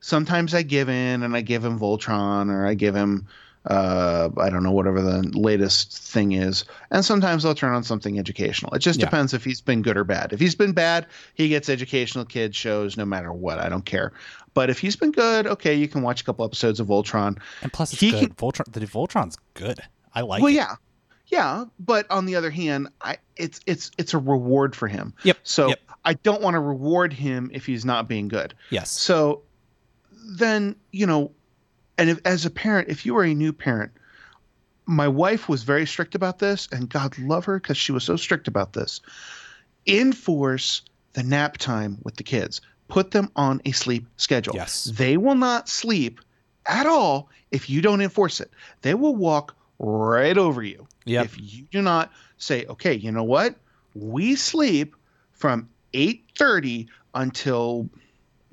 [0.00, 3.26] sometimes i give in and i give him voltron or i give him
[3.66, 8.18] uh i don't know whatever the latest thing is and sometimes i'll turn on something
[8.18, 9.06] educational it just Yeah.
[9.06, 12.54] depends if he's been good or bad if he's been bad he gets educational kid
[12.54, 14.12] shows no matter what i don't care
[14.52, 17.72] but if he's been good okay you can watch a couple episodes of voltron And
[17.72, 18.36] plus, it's He good.
[18.36, 18.70] Voltron.
[18.70, 19.80] The Voltron's good.
[20.14, 20.40] I like.
[20.40, 20.42] It.
[20.42, 20.56] Well it.
[20.56, 20.74] yeah
[21.28, 25.38] yeah but on the other hand i it's it's it's a reward for him Yep.
[25.42, 25.80] so Yep.
[26.04, 28.90] i don't want to reward him if he's not being good Yes.
[28.90, 29.42] So
[30.38, 31.32] then, you know,
[31.98, 33.92] and if, as a parent, if you are a new parent,
[34.86, 38.16] my wife was very strict about this, and God love her because she was so
[38.16, 39.00] strict about this.
[39.86, 40.82] Enforce
[41.14, 42.60] the nap time with the kids.
[42.88, 44.54] Put them on a sleep schedule.
[44.54, 44.84] Yes.
[44.84, 46.20] They will not sleep
[46.66, 48.50] at all if you don't enforce it.
[48.82, 51.24] They will walk right over you Yep.
[51.24, 53.56] if you do not say, okay, you know what?
[53.94, 54.96] We sleep
[55.32, 57.88] from 8:30 until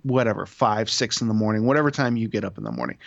[0.04, 2.98] whatever, five, six in the morning, whatever time you get up in the morning.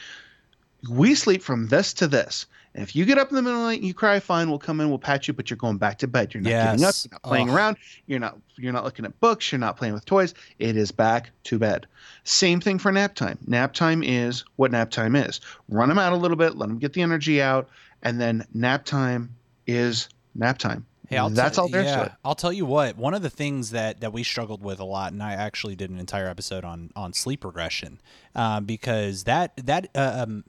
[0.89, 2.47] We sleep from this to this.
[2.75, 4.49] And if you get up in the middle of the night and you cry, fine,
[4.49, 6.35] we'll come in, we'll pat you, but you're going back to bed.
[6.35, 9.53] You're not getting up, you're not playing around, you're not you're not looking at books,
[9.53, 10.35] you're not playing with toys.
[10.59, 11.87] It is back to bed.
[12.25, 13.39] Same thing for nap time.
[13.47, 15.41] Nap time is what nap time is.
[15.69, 17.69] Run them out a little bit, let them get the energy out,
[18.03, 19.37] and then nap time
[19.69, 20.85] is nap time.
[21.09, 22.15] Hey, I'll That's t- all there's yeah.
[22.25, 22.97] I'll tell you what.
[22.97, 25.91] One of the things that that we struggled with a lot, and I actually did
[25.91, 28.01] an entire episode on on sleep regression,
[28.35, 30.45] um, because that that uh, um,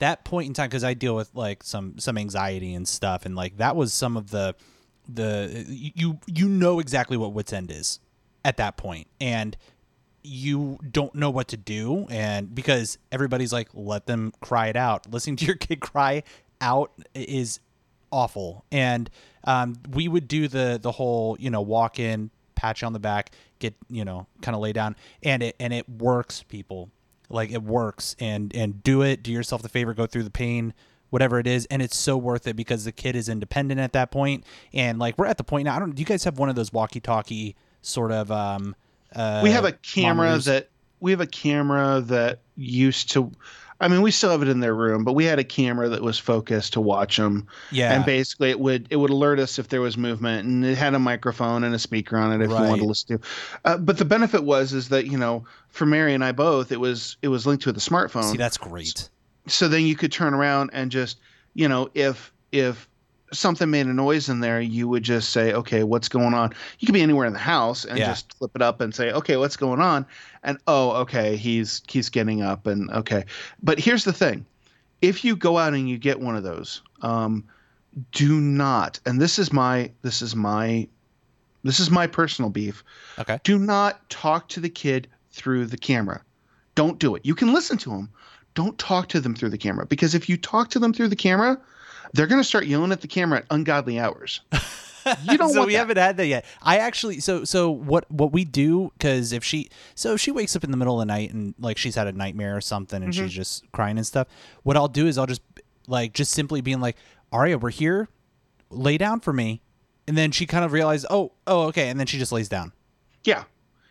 [0.00, 3.34] that point in time, because I deal with like some some anxiety and stuff, and
[3.36, 4.54] like that was some of the
[5.08, 8.00] the you you know exactly what wits end is
[8.44, 9.56] at that point, and
[10.22, 15.10] you don't know what to do and because everybody's like let them cry it out.
[15.10, 16.22] Listening to your kid cry
[16.60, 17.60] out is
[18.10, 19.08] awful and
[19.44, 23.30] um, we would do the the whole you know walk in patch on the back
[23.58, 26.90] get you know kind of lay down and it and it works people
[27.30, 30.74] like it works and and do it do yourself the favor go through the pain
[31.10, 34.10] whatever it is and it's so worth it because the kid is independent at that
[34.10, 36.48] point and like we're at the point now i don't do you guys have one
[36.48, 38.74] of those walkie talkie sort of um
[39.14, 40.44] uh, we have a camera monitors?
[40.44, 40.68] that
[41.00, 43.32] we have a camera that used to
[43.80, 46.02] I mean, we still have it in their room, but we had a camera that
[46.02, 47.46] was focused to watch them.
[47.70, 50.76] yeah And basically, it would it would alert us if there was movement, and it
[50.76, 52.68] had a microphone and a speaker on it if you Right.
[52.68, 53.28] wanted to listen to.
[53.64, 56.80] Uh, but the benefit was is that you know, for Mary and I both, it
[56.80, 58.30] was it was linked to the smartphone.
[58.32, 59.08] see that's great
[59.48, 61.18] so then you could turn around and just
[61.54, 62.89] you know if if
[63.32, 66.86] something made a noise in there you would just say okay what's going on you
[66.86, 68.06] could be anywhere in the house and Yeah.
[68.06, 70.04] just flip it up and say okay what's going on
[70.42, 73.24] and oh okay he's he's getting up and okay
[73.62, 74.44] but here's the thing
[75.02, 77.44] if you go out and you get one of those um
[78.12, 80.86] do not and this is my this is my
[81.62, 82.82] this is my personal beef
[83.18, 86.22] okay do not talk to the kid through the camera.
[86.74, 87.24] Don't do it.
[87.24, 88.10] You can listen to them.
[88.54, 91.14] Don't talk to them through the camera because if you talk to them through the
[91.16, 91.56] camera,
[92.12, 94.40] they're going to start yelling at the camera at ungodly hours.
[95.24, 95.78] You don't so we that.
[95.78, 96.44] haven't had that yet.
[96.60, 100.54] I actually so so what what we do because if she so if she wakes
[100.54, 103.02] up in the middle of the night and like she's had a nightmare or something
[103.02, 103.24] and Mm-hmm.
[103.24, 104.28] she's just crying and stuff.
[104.62, 105.40] What I'll do is I'll just
[105.88, 106.96] like just simply being like,
[107.32, 108.08] Aria, we're here,
[108.68, 109.62] lay down for me,
[110.06, 112.70] and then she kind of realizes, oh oh okay, and then she just lays down.
[113.24, 113.44] Yeah,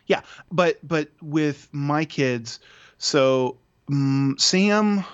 [0.06, 0.20] yeah,
[0.52, 2.60] but but with my kids,
[2.98, 3.58] so
[3.90, 5.04] um, Sam,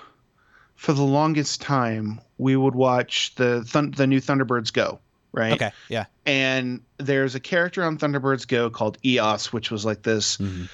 [0.77, 4.99] for the longest time, we would watch the thun- the new Thunderbirds Go,
[5.33, 5.53] right?
[5.53, 10.37] Okay, yeah, And there's a character on Thunderbirds Go called EOS, which was like this
[10.37, 10.65] mm-hmm.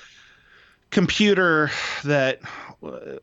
[0.92, 1.72] computer
[2.04, 2.42] that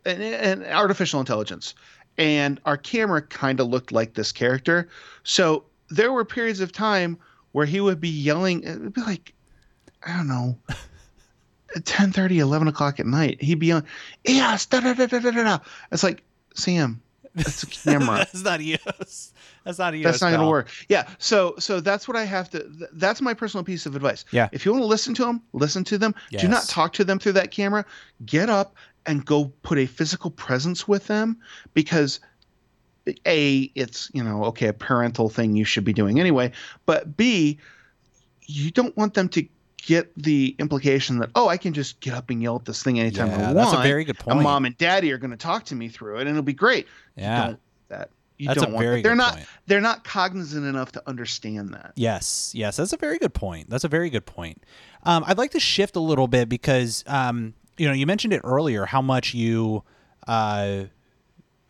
[0.05, 1.75] an, an artificial intelligence.
[2.19, 4.89] And our camera kind of looked like this character.
[5.23, 7.19] So there were periods of time
[7.53, 9.35] where he would be yelling it would be like
[10.07, 10.57] i don't know
[11.85, 13.41] 10 30 11 o'clock at night.
[13.41, 13.87] He'd be yelling
[14.25, 15.59] yes da, da, da, da, da, da, da."
[15.93, 17.01] it's like sam
[17.35, 19.33] that's a camera that's not EOS.
[19.65, 20.05] That's not EOS.
[20.05, 20.69] that's not going to work.
[20.89, 21.07] Yeah.
[21.19, 22.59] So so that's what I have to.
[22.61, 24.25] th- That's my personal piece of advice.
[24.33, 24.49] Yeah.
[24.53, 26.15] If you want to listen to them, listen to them.
[26.41, 27.85] Do not talk to them through that camera.
[28.27, 28.75] Get up
[29.07, 31.39] and go put a physical presence with them
[31.73, 32.19] because
[33.27, 36.51] a it's you know okay a parental thing you should be doing anyway,
[36.87, 37.59] but b
[38.47, 39.47] you don't want them to
[39.87, 42.99] get the implication that oh I can just get up and yell at this thing
[43.01, 43.55] anytime I want.
[43.55, 44.43] that's a very good and point.
[44.43, 46.87] mom and daddy are going to talk to me through it and it'll be great.
[47.17, 48.11] You Yeah, don't that.
[48.39, 49.03] You That's don't want very that.
[49.03, 49.47] They're good not point.
[49.67, 51.93] they're not cognizant enough to understand that.
[51.97, 53.69] Yes, yes, that's a very good point.
[53.69, 54.65] That's a very good point.
[55.03, 58.41] Um, I'd like to shift a little bit because um, you know you mentioned it
[58.43, 59.85] earlier how much you,
[60.27, 60.85] uh,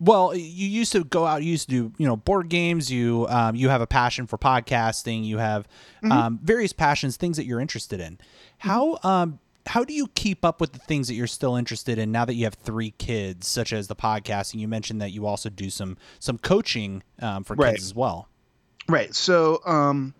[0.00, 2.90] well, you used to go out, you used to do you know board games.
[2.90, 5.24] You um, you have a passion for podcasting.
[5.24, 5.68] You have
[6.10, 8.18] um, various passions, things that you're interested in.
[8.58, 12.10] How um, how do you keep up with the things that you're still interested in
[12.10, 14.58] now that you have three kids, such as the podcasting?
[14.58, 17.74] You mentioned that you also do some some coaching um, for Right.
[17.74, 18.26] kids as well.
[18.88, 19.14] Right.
[19.14, 20.14] So um,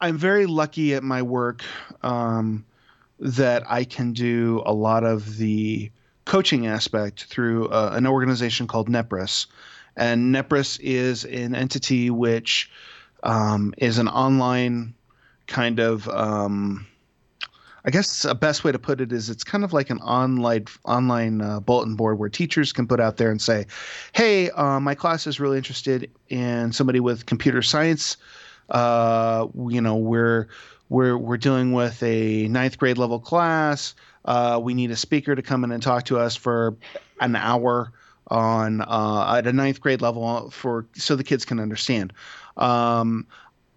[0.00, 1.62] I'm very lucky at my work
[2.02, 2.66] um,
[3.20, 5.90] that I can do a lot of the
[6.26, 9.46] coaching aspect through uh, an organization called Nepris.
[9.96, 12.70] And Nepris is an entity which
[13.22, 14.94] um, is an online
[15.46, 16.06] kind of.
[16.08, 16.86] Um,
[17.86, 20.66] I guess a best way to put it is it's kind of like an online
[20.84, 23.66] online uh, bulletin board where teachers can put out there and say,
[24.12, 28.16] "Hey, uh, my class is really interested in somebody with computer science.
[28.70, 30.48] Uh, you know, we're
[30.88, 33.94] we're we're dealing with a ninth grade level class.
[34.26, 36.76] Uh, we need a speaker to come in and talk to us for
[37.20, 37.92] an hour
[38.28, 42.12] on uh, at a ninth grade level for so the kids can understand."
[42.56, 43.26] Um,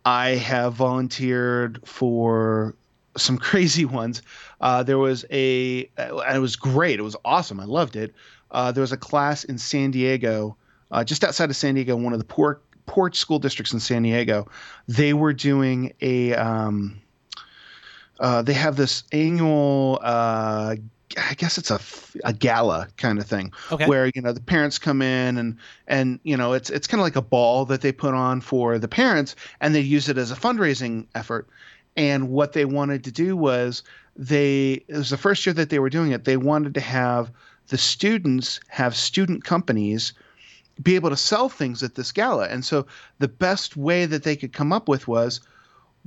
[0.06, 2.76] I have volunteered for
[3.18, 4.22] some crazy ones.
[4.62, 7.00] Uh, there was a, and it was great.
[7.00, 7.60] It was awesome.
[7.60, 8.14] I loved it.
[8.52, 10.58] Uh, there was a class in San Diego,
[10.92, 14.02] uh, just outside of San Diego, one of the poor poor school districts in San
[14.02, 14.48] Diego.
[14.88, 16.34] They were doing a.
[16.34, 17.00] Um,
[18.20, 20.00] uh, they have this annual.
[20.02, 20.76] Uh,
[21.18, 21.72] I guess it's
[22.24, 23.88] a gala kind of thing Okay.
[23.88, 27.04] where you know the parents come in and and you know it's it's kind of
[27.04, 30.30] like a ball that they put on for the parents and they use it as
[30.32, 31.48] a fundraising effort
[31.98, 33.82] and what they wanted to do was
[34.16, 37.32] they it was the first year that they were doing it they wanted to have
[37.70, 40.14] the students have student companies
[40.84, 42.86] be able to sell things at this gala and so
[43.18, 45.42] the best way that they could come up with was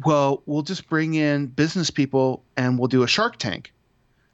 [0.05, 3.73] well we'll just bring in business people and we'll do a shark tank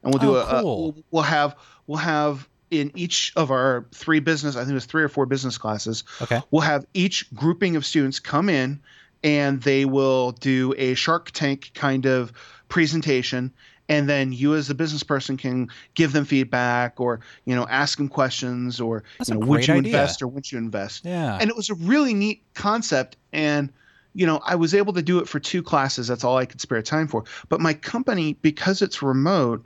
[0.02, 0.82] and we'll do Oh, a, a- cool.
[0.92, 4.86] we'll, we'll have we'll have in each of our three business I think it was
[4.86, 6.40] three or four business classes Okay.
[6.50, 8.80] we'll have each grouping of students come in
[9.24, 12.32] and they will do a Shark Tank kind of
[12.68, 13.52] presentation
[13.88, 17.96] and then you as the business person can give them feedback or you know ask
[17.98, 19.88] them questions or you know would you idea.
[19.88, 21.38] invest or wouldn't you invest Yeah.
[21.40, 23.72] and it was a really neat concept and
[24.14, 26.60] you know i was able to do it for two classes that's all i could
[26.60, 29.64] spare time for but my company because it's remote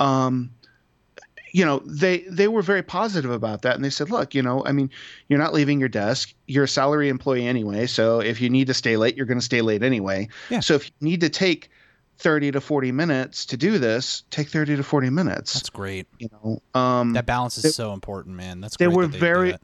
[0.00, 0.50] um
[1.52, 4.64] you know they they were very positive about that and they said look you know
[4.66, 4.90] i mean
[5.28, 8.74] you're not leaving your desk you're a salary employee anyway so if you need to
[8.74, 10.60] stay late you're going to stay late anyway Yeah.
[10.60, 11.70] so if you need to take
[12.18, 16.06] 30 to 40 minutes to do this take 30 to 40 minutes That's great.
[16.18, 18.60] you know um That balance is they- so important, man.
[18.60, 19.54] That's they great were that do very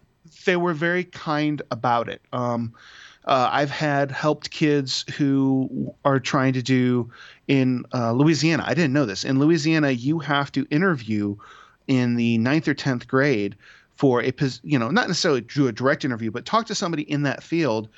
[0.46, 2.22] they were very kind about it.
[2.32, 2.74] Um,
[3.24, 7.10] uh, I've had helped kids who are trying to do
[7.46, 8.64] in uh, Louisiana.
[8.66, 9.24] I didn't know this.
[9.24, 11.36] In Louisiana, you have to interview
[11.86, 13.56] in the ninth or tenth grade
[13.94, 14.32] for a
[14.62, 17.88] you know not necessarily do a direct interview, but talk to somebody in that field.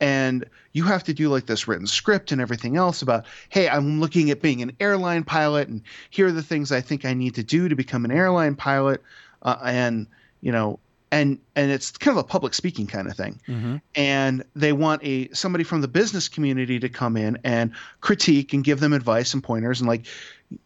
[0.00, 4.00] And you have to do like this written script and everything else about, hey, I'm
[4.00, 7.36] looking at being an airline pilot, and here are the things I think I need
[7.36, 9.00] to do to become an airline pilot.
[9.42, 10.08] Uh, and
[10.40, 10.80] you know,
[11.12, 13.40] and and it's kind of a public speaking kind of thing.
[13.46, 18.52] Hmm and they want a somebody from the business community to come in and critique
[18.52, 20.06] and give them advice and pointers and like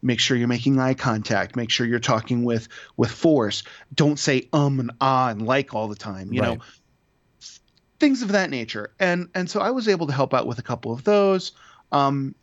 [0.03, 3.65] make sure you're making eye contact make sure you're talking with with force.
[3.95, 6.59] Don't say um and ah and like all the time you know?
[7.99, 8.91] Things of that nature.
[9.01, 11.53] And and so i was able to help out with a couple of those.
[11.93, 12.35] Um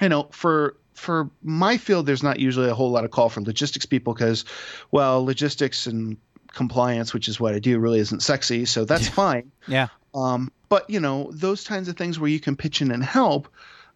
[0.00, 3.40] you know for for my field there's not usually a whole lot of call for
[3.40, 4.44] logistics people because
[4.90, 6.16] well logistics and
[6.58, 9.10] compliance which is what i do really isn't sexy so that's Yeah.
[9.24, 9.88] fine Yeah.
[10.14, 13.48] um, but you know those kinds of things where you can pitch in and help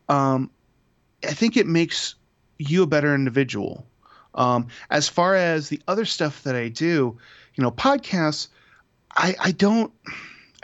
[0.09, 0.51] um,
[1.25, 2.15] i think it makes
[2.59, 3.85] you a better individual
[4.35, 7.19] um, as far as the other stuff that i do
[7.57, 8.49] you know podcasts
[9.17, 9.93] i i don't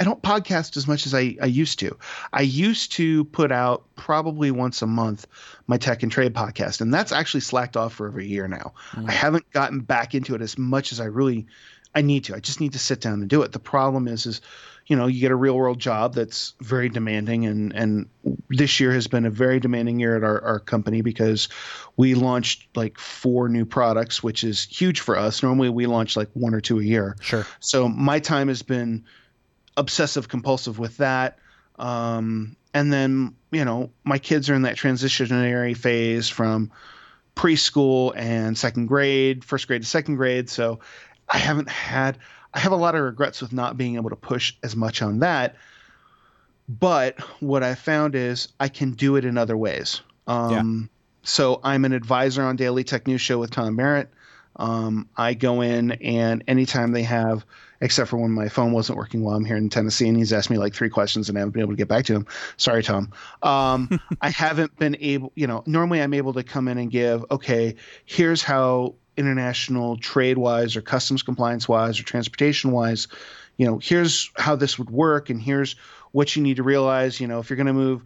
[0.01, 1.91] i don't podcast as much as i i used to
[2.33, 5.27] i used to put out probably once a month
[5.67, 8.73] my tech and trade podcast and that's actually slacked off for over a year now
[8.93, 9.09] Mm.
[9.09, 11.47] i haven't gotten back into it as much as i really
[11.95, 13.53] i need to i just need to sit down and do it.
[13.53, 14.41] The problem is is
[14.89, 18.09] you know you get a real world job that's very demanding and and
[18.49, 21.49] this year has been a very demanding year at our, our company because
[21.97, 25.43] we launched like four new products which is huge for us.
[25.43, 27.17] Normally we launch like one or two a year.
[27.21, 27.47] Sure.
[27.61, 29.05] so my time has been
[29.77, 31.39] obsessive compulsive with that.
[31.79, 36.71] Um, and then you know my kids are in that transitionary phase from
[37.37, 40.49] preschool and second grade first grade to second grade.
[40.49, 40.81] So
[41.31, 42.19] i haven't had
[42.55, 45.21] i have a lot of regrets with not being able to push as much on
[45.21, 45.57] that
[46.69, 50.91] but what i found is i can do it in other ways um,
[51.23, 54.11] so i'm an advisor on daily tech news show with tom merritt
[54.57, 57.45] um, i go in and anytime they have
[57.81, 60.51] except for when my phone wasn't working while I'm here in Tennessee, and he's asked
[60.51, 62.27] me like three questions, and I haven't been able to get back to him.
[62.57, 63.13] Sorry, Tom.
[63.43, 67.25] Um, I haven't been able, you know, normally I'm able to come in and give,
[67.31, 73.09] okay, here's how international trade wise, or customs compliance wise, or transportation wise,
[73.57, 75.75] you know, here's how this would work, and here's
[76.13, 77.21] what you need to realize.
[77.21, 78.03] You know, if you're going to move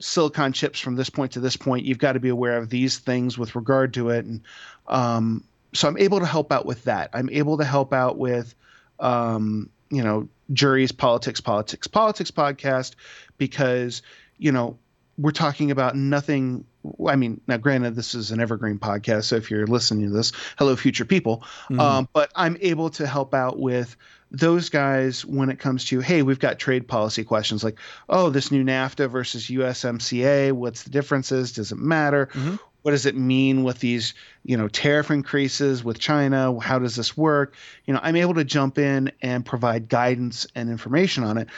[0.00, 2.98] silicon chips from this point to this point, you've got to be aware of these
[2.98, 4.42] things with regard to it, and
[4.88, 7.10] um, so I'm able to help out with that.
[7.12, 8.54] I'm able to help out with
[8.98, 12.94] um, you know, juries, politics, politics, politics podcast
[13.38, 14.02] because,
[14.38, 14.78] you know,
[15.18, 16.64] we're talking about nothing.
[17.08, 19.24] I mean, now granted, this is an evergreen podcast.
[19.24, 21.44] So if you're listening to this, hello, future people.
[21.70, 21.80] Mhm.
[21.80, 23.96] Um, but I'm able to help out with
[24.30, 28.50] those guys when it comes to, hey, we've got trade policy questions like, oh, this
[28.50, 31.52] new NAFTA versus USMCA, what's the differences?
[31.52, 32.28] Does it matter?
[32.32, 32.58] Mhm.
[32.82, 36.56] What does it mean with these, you know, tariff increases with China?
[36.60, 37.54] How does this work?
[37.84, 41.48] You know, I'm able to jump in and provide guidance and information on it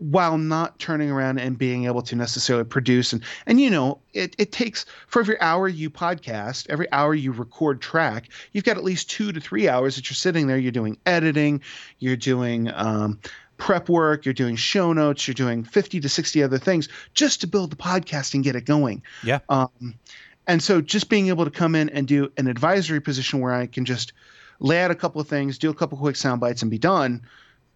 [0.00, 4.34] while not turning around and being able to necessarily produce and and you know it,
[4.38, 8.82] it takes for every hour you podcast every hour you record track you've got at
[8.82, 11.60] least two to three hours that you're sitting there you're doing editing
[11.98, 13.20] you're doing um,
[13.58, 17.46] prep work you're doing show notes you're doing 50 to 60 other things just to
[17.46, 19.40] build the podcast and get it going Yeah.
[19.50, 19.68] um,
[20.46, 23.66] and so just being able to come in and do an advisory position where i
[23.66, 24.14] can just
[24.60, 27.20] lay out a couple of things do a couple quick sound bites and be done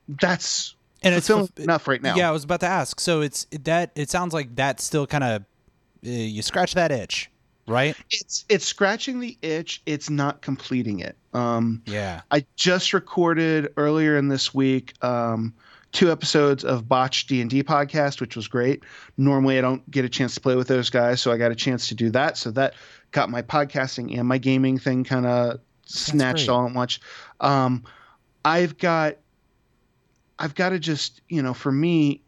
[0.08, 0.73] that's
[1.04, 3.00] and it's fulfilling enough right now Yeah, I was about to ask.
[3.00, 3.92] So it's that.
[3.94, 7.30] It sounds like that still kind of uh, you scratch that itch,
[7.66, 7.96] right?
[8.10, 12.20] it's it's scratching the itch it's not completing it um Yeah.
[12.30, 15.54] i just recorded earlier in this week um
[15.92, 18.82] two episodes of Botch D and D podcast, which was great.
[19.16, 21.54] Normally, I don't get a chance to play with those guys, so I got a
[21.54, 22.36] chance to do that.
[22.36, 22.74] So that
[23.12, 26.98] got my podcasting and my gaming thing kind of snatched all at once.
[27.40, 27.84] Um,
[28.44, 29.18] I've got,
[30.38, 32.20] I've got to just you know, for me,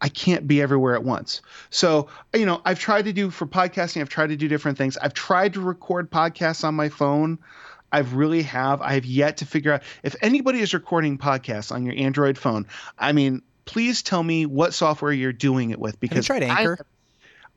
[0.00, 1.40] I can't be everywhere at once.
[1.70, 4.96] So, you know, I've tried to do for podcasting, I've tried to do different things.
[4.98, 7.38] I've tried to record podcasts on my phone.
[7.90, 8.82] I've really have.
[8.82, 12.66] I have yet to figure out if anybody is recording podcasts on your Android phone.
[12.98, 16.58] I mean, please tell me what software you're doing it with because have you tried
[16.58, 16.86] Anchor?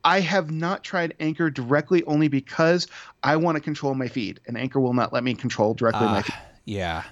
[0.04, 2.86] I, I have not tried Anchor directly only because
[3.22, 6.12] I want to control my feed, and Anchor will not let me control directly uh,
[6.12, 6.36] my feed.
[6.64, 7.02] Yeah,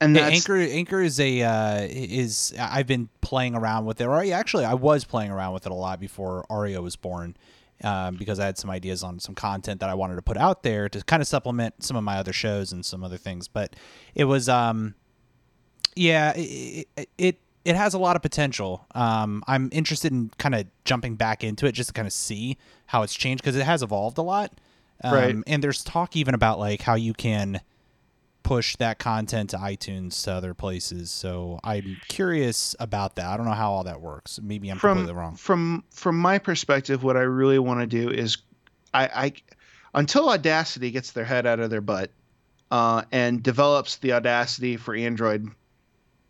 [0.00, 4.04] and Anchor Anchor is a uh, is I've been playing around with it.
[4.04, 7.36] Or actually, I was playing around with it a lot before Aria was born
[7.82, 10.62] um, because I had some ideas on some content that I wanted to put out
[10.62, 13.48] there to kind of supplement some of my other shows and some other things.
[13.48, 13.76] But
[14.14, 14.94] it was, um,
[15.94, 16.88] yeah, it,
[17.18, 18.86] it, it has a lot of potential.
[18.94, 22.58] Um, I'm interested in kind of jumping back into it just to kind of see
[22.86, 24.52] how it's changed because it has evolved a lot.
[25.04, 25.36] Um, right.
[25.46, 27.60] And there's talk even about like how you can
[28.46, 31.10] push that content to iTunes to other places.
[31.10, 33.26] So I'm curious about that.
[33.26, 34.38] I don't know how all that works.
[34.40, 35.34] Maybe I'm from, completely wrong.
[35.34, 38.38] From from my perspective, what I really want to do is,
[38.94, 39.32] I, I
[39.94, 42.12] until Audacity gets their head out of their butt
[42.70, 45.48] uh, and develops the Audacity for Android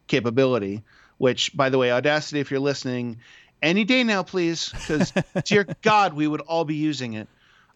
[0.07, 0.83] capability.
[1.19, 3.19] Which, by the way, Audacity, if you're listening,
[3.63, 5.13] any day now, please, because
[5.45, 7.29] dear God, we would all be using it.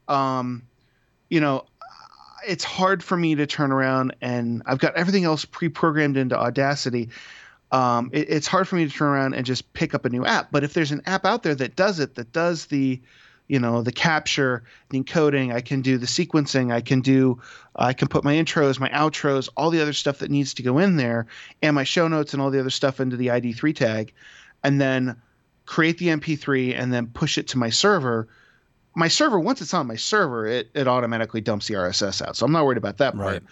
[0.09, 0.62] Um,
[1.28, 1.64] you know,
[2.47, 7.11] it's hard for me to turn around and I've got everything else pre-programmed into Audacity.
[7.72, 10.24] Um, it, it's hard for me to turn around and just pick up a new
[10.24, 10.51] app.
[10.51, 13.01] But if there's an app out there that does it, that does the,
[13.49, 17.41] you know, the capture, the encoding, I can do the sequencing, I can do,
[17.76, 20.78] I can put my intros, my outros, all the other stuff that needs to go
[20.78, 21.26] in there,
[21.62, 24.12] and my show notes and all the other stuff into the ID3 tag,
[24.64, 25.16] and then
[25.66, 28.28] create the MP3 and then push it to my server
[28.95, 32.45] my server once it's on my server it, it automatically dumps the rss out so
[32.45, 33.43] i'm not worried about that part right.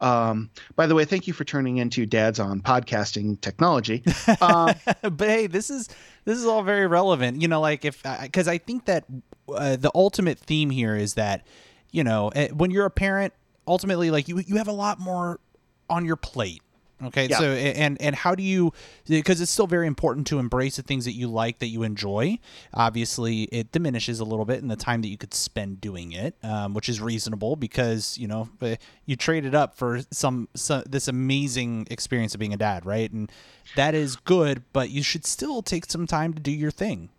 [0.00, 4.02] Um, by the way, thank you for turning into dads on podcasting technology.
[4.42, 5.88] Um, but hey, this is
[6.24, 7.40] this is all very relevant.
[7.40, 9.04] You know, like if because I think that
[9.48, 11.46] uh, the ultimate theme here is that
[11.90, 13.32] you know eh, when you're a parent,
[13.66, 15.40] ultimately like you you have a lot more
[15.88, 16.60] on your plate
[17.04, 17.38] Okay, yeah.
[17.38, 18.72] so and and how do you
[19.06, 22.38] because it's still very important to embrace the things that you like that you enjoy.
[22.72, 26.34] Obviously, it diminishes a little bit in the time that you could spend doing it,
[26.42, 31.06] um, which is reasonable because you know eh, you traded up for some, some this
[31.06, 33.12] amazing experience of being a dad, right?
[33.12, 33.30] And
[33.74, 37.10] that is good, but you should still take some time to do your thing.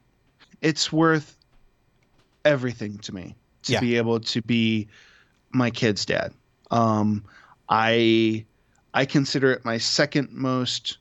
[0.60, 1.38] It's worth
[2.46, 3.80] everything to me to yeah.
[3.80, 4.88] be able to be
[5.52, 6.34] my kid's dad.
[6.72, 7.26] Um,
[7.70, 8.46] I
[8.98, 10.98] I consider it my second most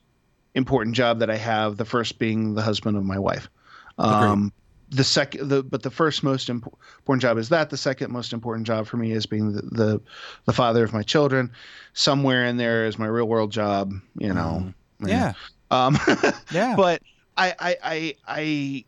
[0.53, 1.77] important job that I have.
[1.77, 3.49] The first being the husband of my wife.
[3.97, 4.53] Um,
[4.89, 7.71] the second, the but the first most important job is that.
[7.71, 10.01] The second most important job for me is being the the,
[10.45, 11.51] the father of my children.
[11.93, 13.91] Somewhere in there is my real world job.
[14.15, 14.71] You know.
[15.01, 15.09] Mm.
[15.09, 15.33] Yeah.
[15.71, 15.97] Um,
[16.51, 16.75] yeah.
[16.75, 17.01] But
[17.35, 18.85] I I I I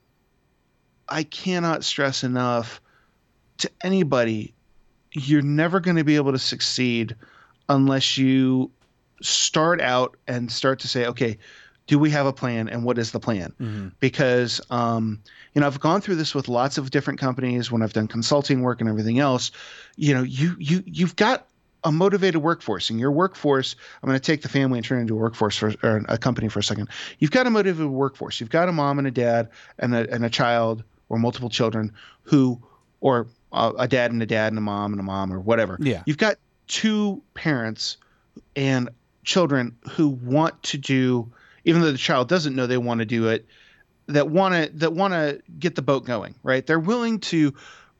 [1.09, 2.79] I cannot stress enough
[3.57, 4.53] to anybody.
[5.13, 7.15] You're never going to be able to succeed
[7.69, 8.69] unless you
[9.21, 11.37] start out and start to say, okay,
[11.87, 13.53] do we have a plan and what is the plan?
[13.59, 13.87] Mm-hmm.
[13.99, 15.19] Because, um,
[15.53, 18.61] you know, I've gone through this with lots of different companies when I've done consulting
[18.61, 19.51] work and everything else.
[19.95, 21.47] You know, you you you've got
[21.83, 23.75] a motivated workforce, and your workforce.
[24.03, 26.17] I'm going to take the family and turn it into a workforce for or a
[26.17, 26.89] company for a second.
[27.19, 28.39] You've got a motivated workforce.
[28.39, 29.49] You've got a mom and a dad
[29.79, 31.91] and a and a child or multiple children
[32.21, 32.61] who,
[33.01, 35.77] or a, a dad and a dad and a mom and a mom or whatever.
[35.81, 36.03] Yeah.
[36.05, 37.97] You've got two parents
[38.55, 38.89] and
[39.29, 41.31] children who want to do,
[41.63, 43.45] even though the child doesn't know they want to do it,
[44.07, 46.33] that want to that want to get the boat going.
[46.41, 46.65] Right?
[46.65, 47.53] They're willing to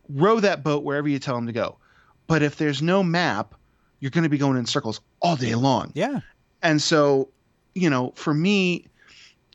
[0.10, 1.78] row that boat wherever you tell them to go.
[2.26, 3.54] But if there's no map,
[4.00, 5.92] you're going to be going in circles all day long.
[5.94, 6.22] Yeah.
[6.64, 7.30] And so,
[7.76, 8.86] you know, for me,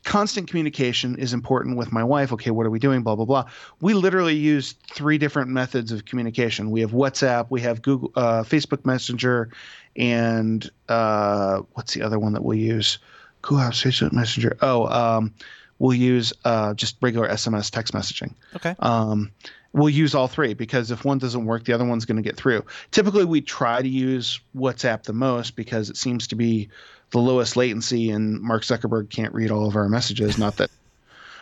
[0.05, 2.31] constant communication is important with my wife.
[2.31, 3.03] Okay, what are we doing?
[3.03, 3.45] Blah blah blah.
[3.81, 6.71] We literally use three different methods of communication.
[6.71, 9.49] We have WhatsApp, we have Google, uh, Facebook Messenger,
[9.95, 12.99] and uh, what's the other one that we'll use?
[13.41, 14.57] Cool House Facebook Messenger.
[14.61, 15.33] Oh, um,
[15.79, 18.33] we'll use uh, just regular SMS text messaging.
[18.55, 18.75] Okay.
[18.79, 19.31] Um,
[19.73, 22.37] we'll use all three because if one doesn't work, the other one's going to get
[22.37, 22.65] through.
[22.91, 26.69] Typically, we try to use WhatsApp the most because it seems to be
[27.11, 30.37] the lowest latency, and Mark Zuckerberg can't read all of our messages.
[30.37, 30.71] Not that.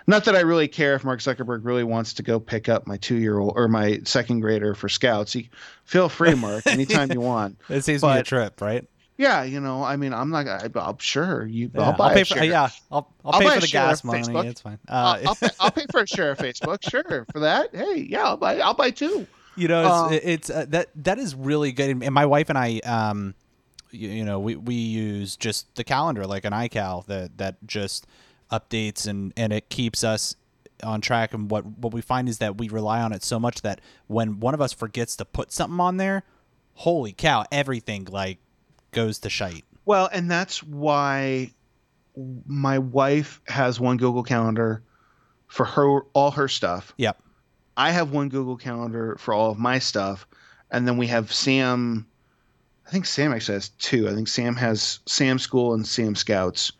[0.07, 2.97] Not that I really care if Mark Zuckerberg really wants to go pick up my
[2.97, 5.31] two year old or my second grader for scouts.
[5.33, 5.49] He,
[5.85, 7.57] feel free, Mark, anytime you want.
[7.69, 8.85] It saves but, me a trip, right?
[9.15, 10.47] Yeah, you know, I mean, I'm not.
[10.47, 11.69] I, I'm sure you.
[11.73, 12.63] Yeah, I'll buy pay a for yeah.
[12.91, 14.23] I'll I'll, I'll pay for the gas money.
[14.23, 14.45] Facebook.
[14.45, 14.79] It's fine.
[14.89, 16.79] I'll, Uh, I'll, pay, I'll pay for a share of Facebook.
[16.89, 17.69] Sure, for that.
[17.73, 18.59] Hey, yeah, I'll buy.
[18.59, 19.27] I'll buy two.
[19.55, 21.91] you know, it's, it's uh, that that is really good.
[21.91, 23.35] And- And my wife and I, um,
[23.91, 28.07] you, you know, we we use just the calendar like an iCal that that just
[28.53, 30.35] updates and and it keeps us
[30.83, 31.33] on track.
[31.33, 34.39] And what what we find is that we rely on it so much that when
[34.39, 36.23] one of us forgets to put something on there,
[36.73, 38.39] holy cow, everything like
[38.91, 39.65] goes to shite.
[39.85, 41.51] Well, and that's why
[42.45, 44.83] my wife has one Google Calendar
[45.47, 46.93] for her all her stuff.
[46.97, 47.21] Yep.
[47.75, 50.27] I have one Google Calendar for all of my stuff,
[50.69, 52.05] and then we have Sam.
[52.85, 54.07] I think Sam actually has two.
[54.07, 56.73] I think Sam has Sam School and Sam Scouts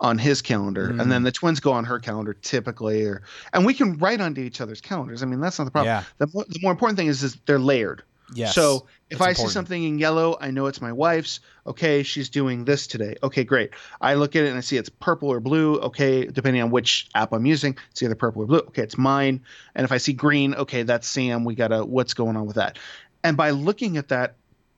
[0.00, 1.00] on his calendar, Mm.
[1.02, 3.22] and then the twins go on her calendar typically, or
[3.52, 5.22] and we can write onto each other's calendars.
[5.22, 5.88] I mean, that's not the problem.
[5.90, 6.04] Yeah.
[6.18, 8.02] The, mo- the more important thing is, is they're layered.
[8.32, 8.54] Yes.
[8.54, 11.40] So if I see something in yellow, I know it's my wife's.
[11.66, 13.16] Okay, she's doing this today.
[13.24, 13.70] Okay, great.
[14.00, 15.80] I look at it and I see it's purple or blue.
[15.80, 18.60] Okay, depending on which app I'm using, it's either purple or blue.
[18.60, 19.42] Okay, it's mine.
[19.74, 21.44] And if I see green, okay, that's Sam.
[21.44, 22.78] We gotta what's going on with that.
[23.24, 24.36] And by looking at that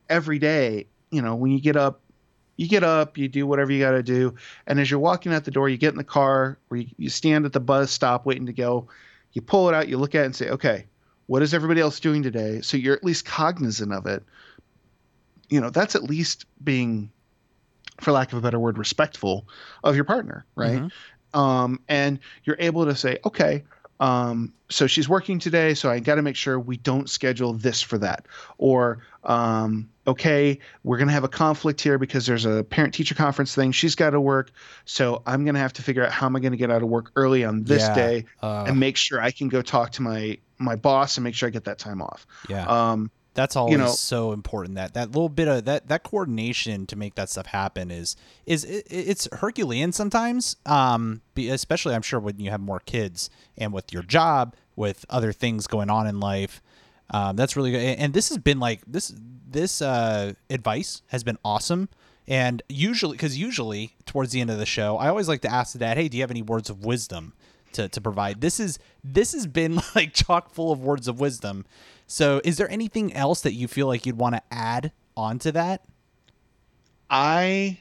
[0.08, 2.00] every day, you know, when you get up,
[2.62, 4.34] you get up, you do whatever you got to do,
[4.66, 7.10] and as you're walking out the door, you get in the car or you, you
[7.10, 8.88] stand at the bus stop waiting to go.
[9.32, 10.86] You pull it out, you look at it and say, okay,
[11.26, 12.60] what is everybody else doing today?
[12.60, 14.22] So you're at least cognizant of it.
[15.48, 17.10] You know, that's at least being,
[18.00, 19.46] for lack of a better word, respectful
[19.84, 20.80] of your partner, right?
[20.82, 21.38] Mhm.
[21.38, 23.64] Um, and you're able to say, okay,
[24.00, 27.80] um, so she's working today, so I got to make sure we don't schedule this
[27.80, 28.26] for that.
[28.58, 33.14] Or, um, okay, we're going to have a conflict here because there's a parent teacher
[33.14, 33.70] conference thing.
[33.72, 34.50] She's got to work.
[34.84, 36.82] So I'm going to have to figure out how am I going to get out
[36.82, 37.94] of work early on this Yeah.
[37.94, 41.34] day Uh, and make sure I can go talk to my my boss and make
[41.34, 42.24] sure I get that time off.
[42.48, 42.66] yeah.
[42.66, 44.74] Um, That's always know- so important.
[44.76, 48.14] That that little bit of that that coordination to make that stuff happen is
[48.46, 50.56] is it, it's Herculean sometimes.
[50.66, 55.32] Um, especially I'm sure when you have more kids and with your job, with other
[55.32, 56.60] things going on in life.
[57.10, 57.80] Um, that's really good.
[57.80, 59.14] And this has been like this
[59.48, 61.88] this uh, advice has been awesome.
[62.28, 65.72] And usually, because usually towards the end of the show, I always like to ask
[65.72, 67.32] the dad, "Hey, do you have any words of wisdom
[67.72, 71.66] to, to provide?" This is this has been like chock full of words of wisdom.
[72.06, 75.82] So, is there anything else that you feel like you'd want to add onto that?
[77.10, 77.80] I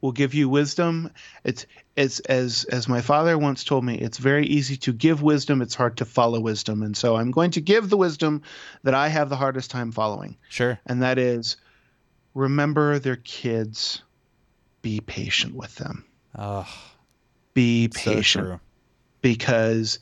[0.00, 1.10] will give you wisdom.
[1.44, 1.66] It's
[1.96, 5.74] it's as as my father once told me, it's very easy to give wisdom, it's
[5.74, 6.82] hard to follow wisdom.
[6.82, 8.42] And so I'm going to give the wisdom
[8.82, 10.36] that I have the hardest time following.
[10.48, 10.78] Sure.
[10.86, 11.56] And that is
[12.34, 14.02] remember their kids,
[14.82, 16.04] be patient with them.
[16.36, 16.66] Oh,
[17.54, 18.60] Be so patient true.
[19.22, 20.00] because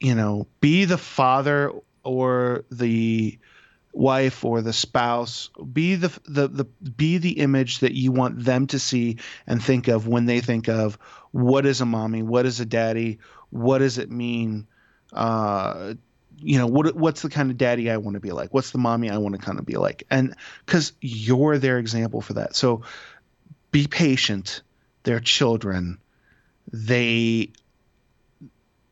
[0.00, 1.70] you know be the father
[2.02, 3.38] or the
[3.92, 8.66] wife or the spouse be the, the the be the image that you want them
[8.68, 10.96] to see and think of when they think of
[11.32, 13.18] what is a mommy what is a daddy
[13.50, 14.66] what does it mean?
[15.12, 15.94] Uh
[16.42, 18.54] you know what what's the kind of daddy I want to be like?
[18.54, 20.04] What's the mommy I want to kind of be like?
[20.10, 20.34] And
[20.66, 22.56] cuz you're their example for that.
[22.56, 22.82] So
[23.72, 24.62] be patient.
[25.02, 25.98] They're children.
[26.72, 27.50] They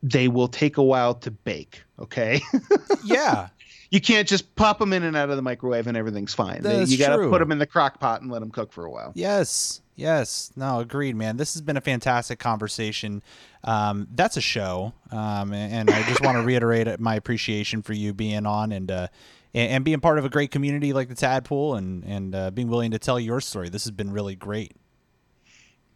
[0.03, 2.41] they will take a while to bake okay?
[3.05, 3.49] Yeah.
[3.91, 6.91] You can't just pop them in and out of the microwave and everything's fine That's
[6.91, 8.91] you got to put them in the crock pot and let them cook for a
[8.91, 9.81] while Yes.
[9.97, 10.53] Yes.
[10.55, 11.39] No, agreed, man.
[11.39, 13.21] This has been a fantastic conversation.
[13.65, 14.93] Um, that's a show.
[15.11, 18.89] Um, and, and I just want to reiterate my appreciation for you being on and,
[18.93, 19.09] uh,
[19.55, 22.69] and, and being part of a great community like the Tadpool and, and, uh, being
[22.69, 23.71] willing to tell your story.
[23.71, 24.77] This has been really great.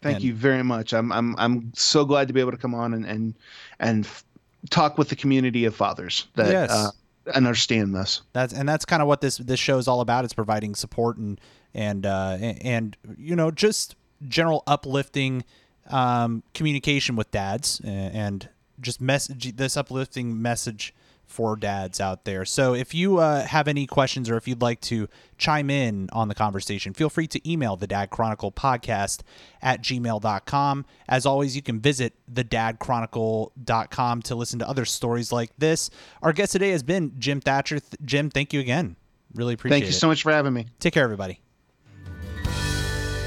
[0.01, 2.75] thank And- you very much i'm i'm i'm so glad to be able to come
[2.75, 3.33] on and and
[3.79, 4.25] and f-
[4.69, 6.71] talk with the community of fathers that Yes.
[6.71, 6.91] uh,
[7.33, 10.25] understand this That's and that's kind of what this this show is all about.
[10.25, 11.39] It's providing support and
[11.73, 13.95] and uh, and, you know just
[14.27, 15.43] general uplifting
[15.89, 18.49] um, communication with dads and, and
[18.79, 20.93] just message this uplifting message
[21.33, 22.45] for dads out there.
[22.45, 25.09] So if you uh, have any questions or if you'd like to
[25.39, 29.21] chime in on the conversation, feel free to email the Dad Chronicle podcast
[29.61, 30.85] at gmail.com.
[31.09, 35.89] As always, you can visit the thedadchronicle.com to listen to other stories like this.
[36.21, 37.79] Our guest today has been Jim Thatcher.
[37.79, 38.95] Th- Jim, thank you again.
[39.33, 39.79] Really appreciate it.
[39.79, 39.99] thank you it.
[39.99, 41.39] so much for having me Take care, everybody.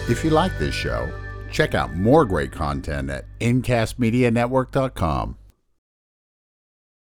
[0.08, 1.10] If you like this show,
[1.50, 5.36] check out more great content at incastmedianetwork.com.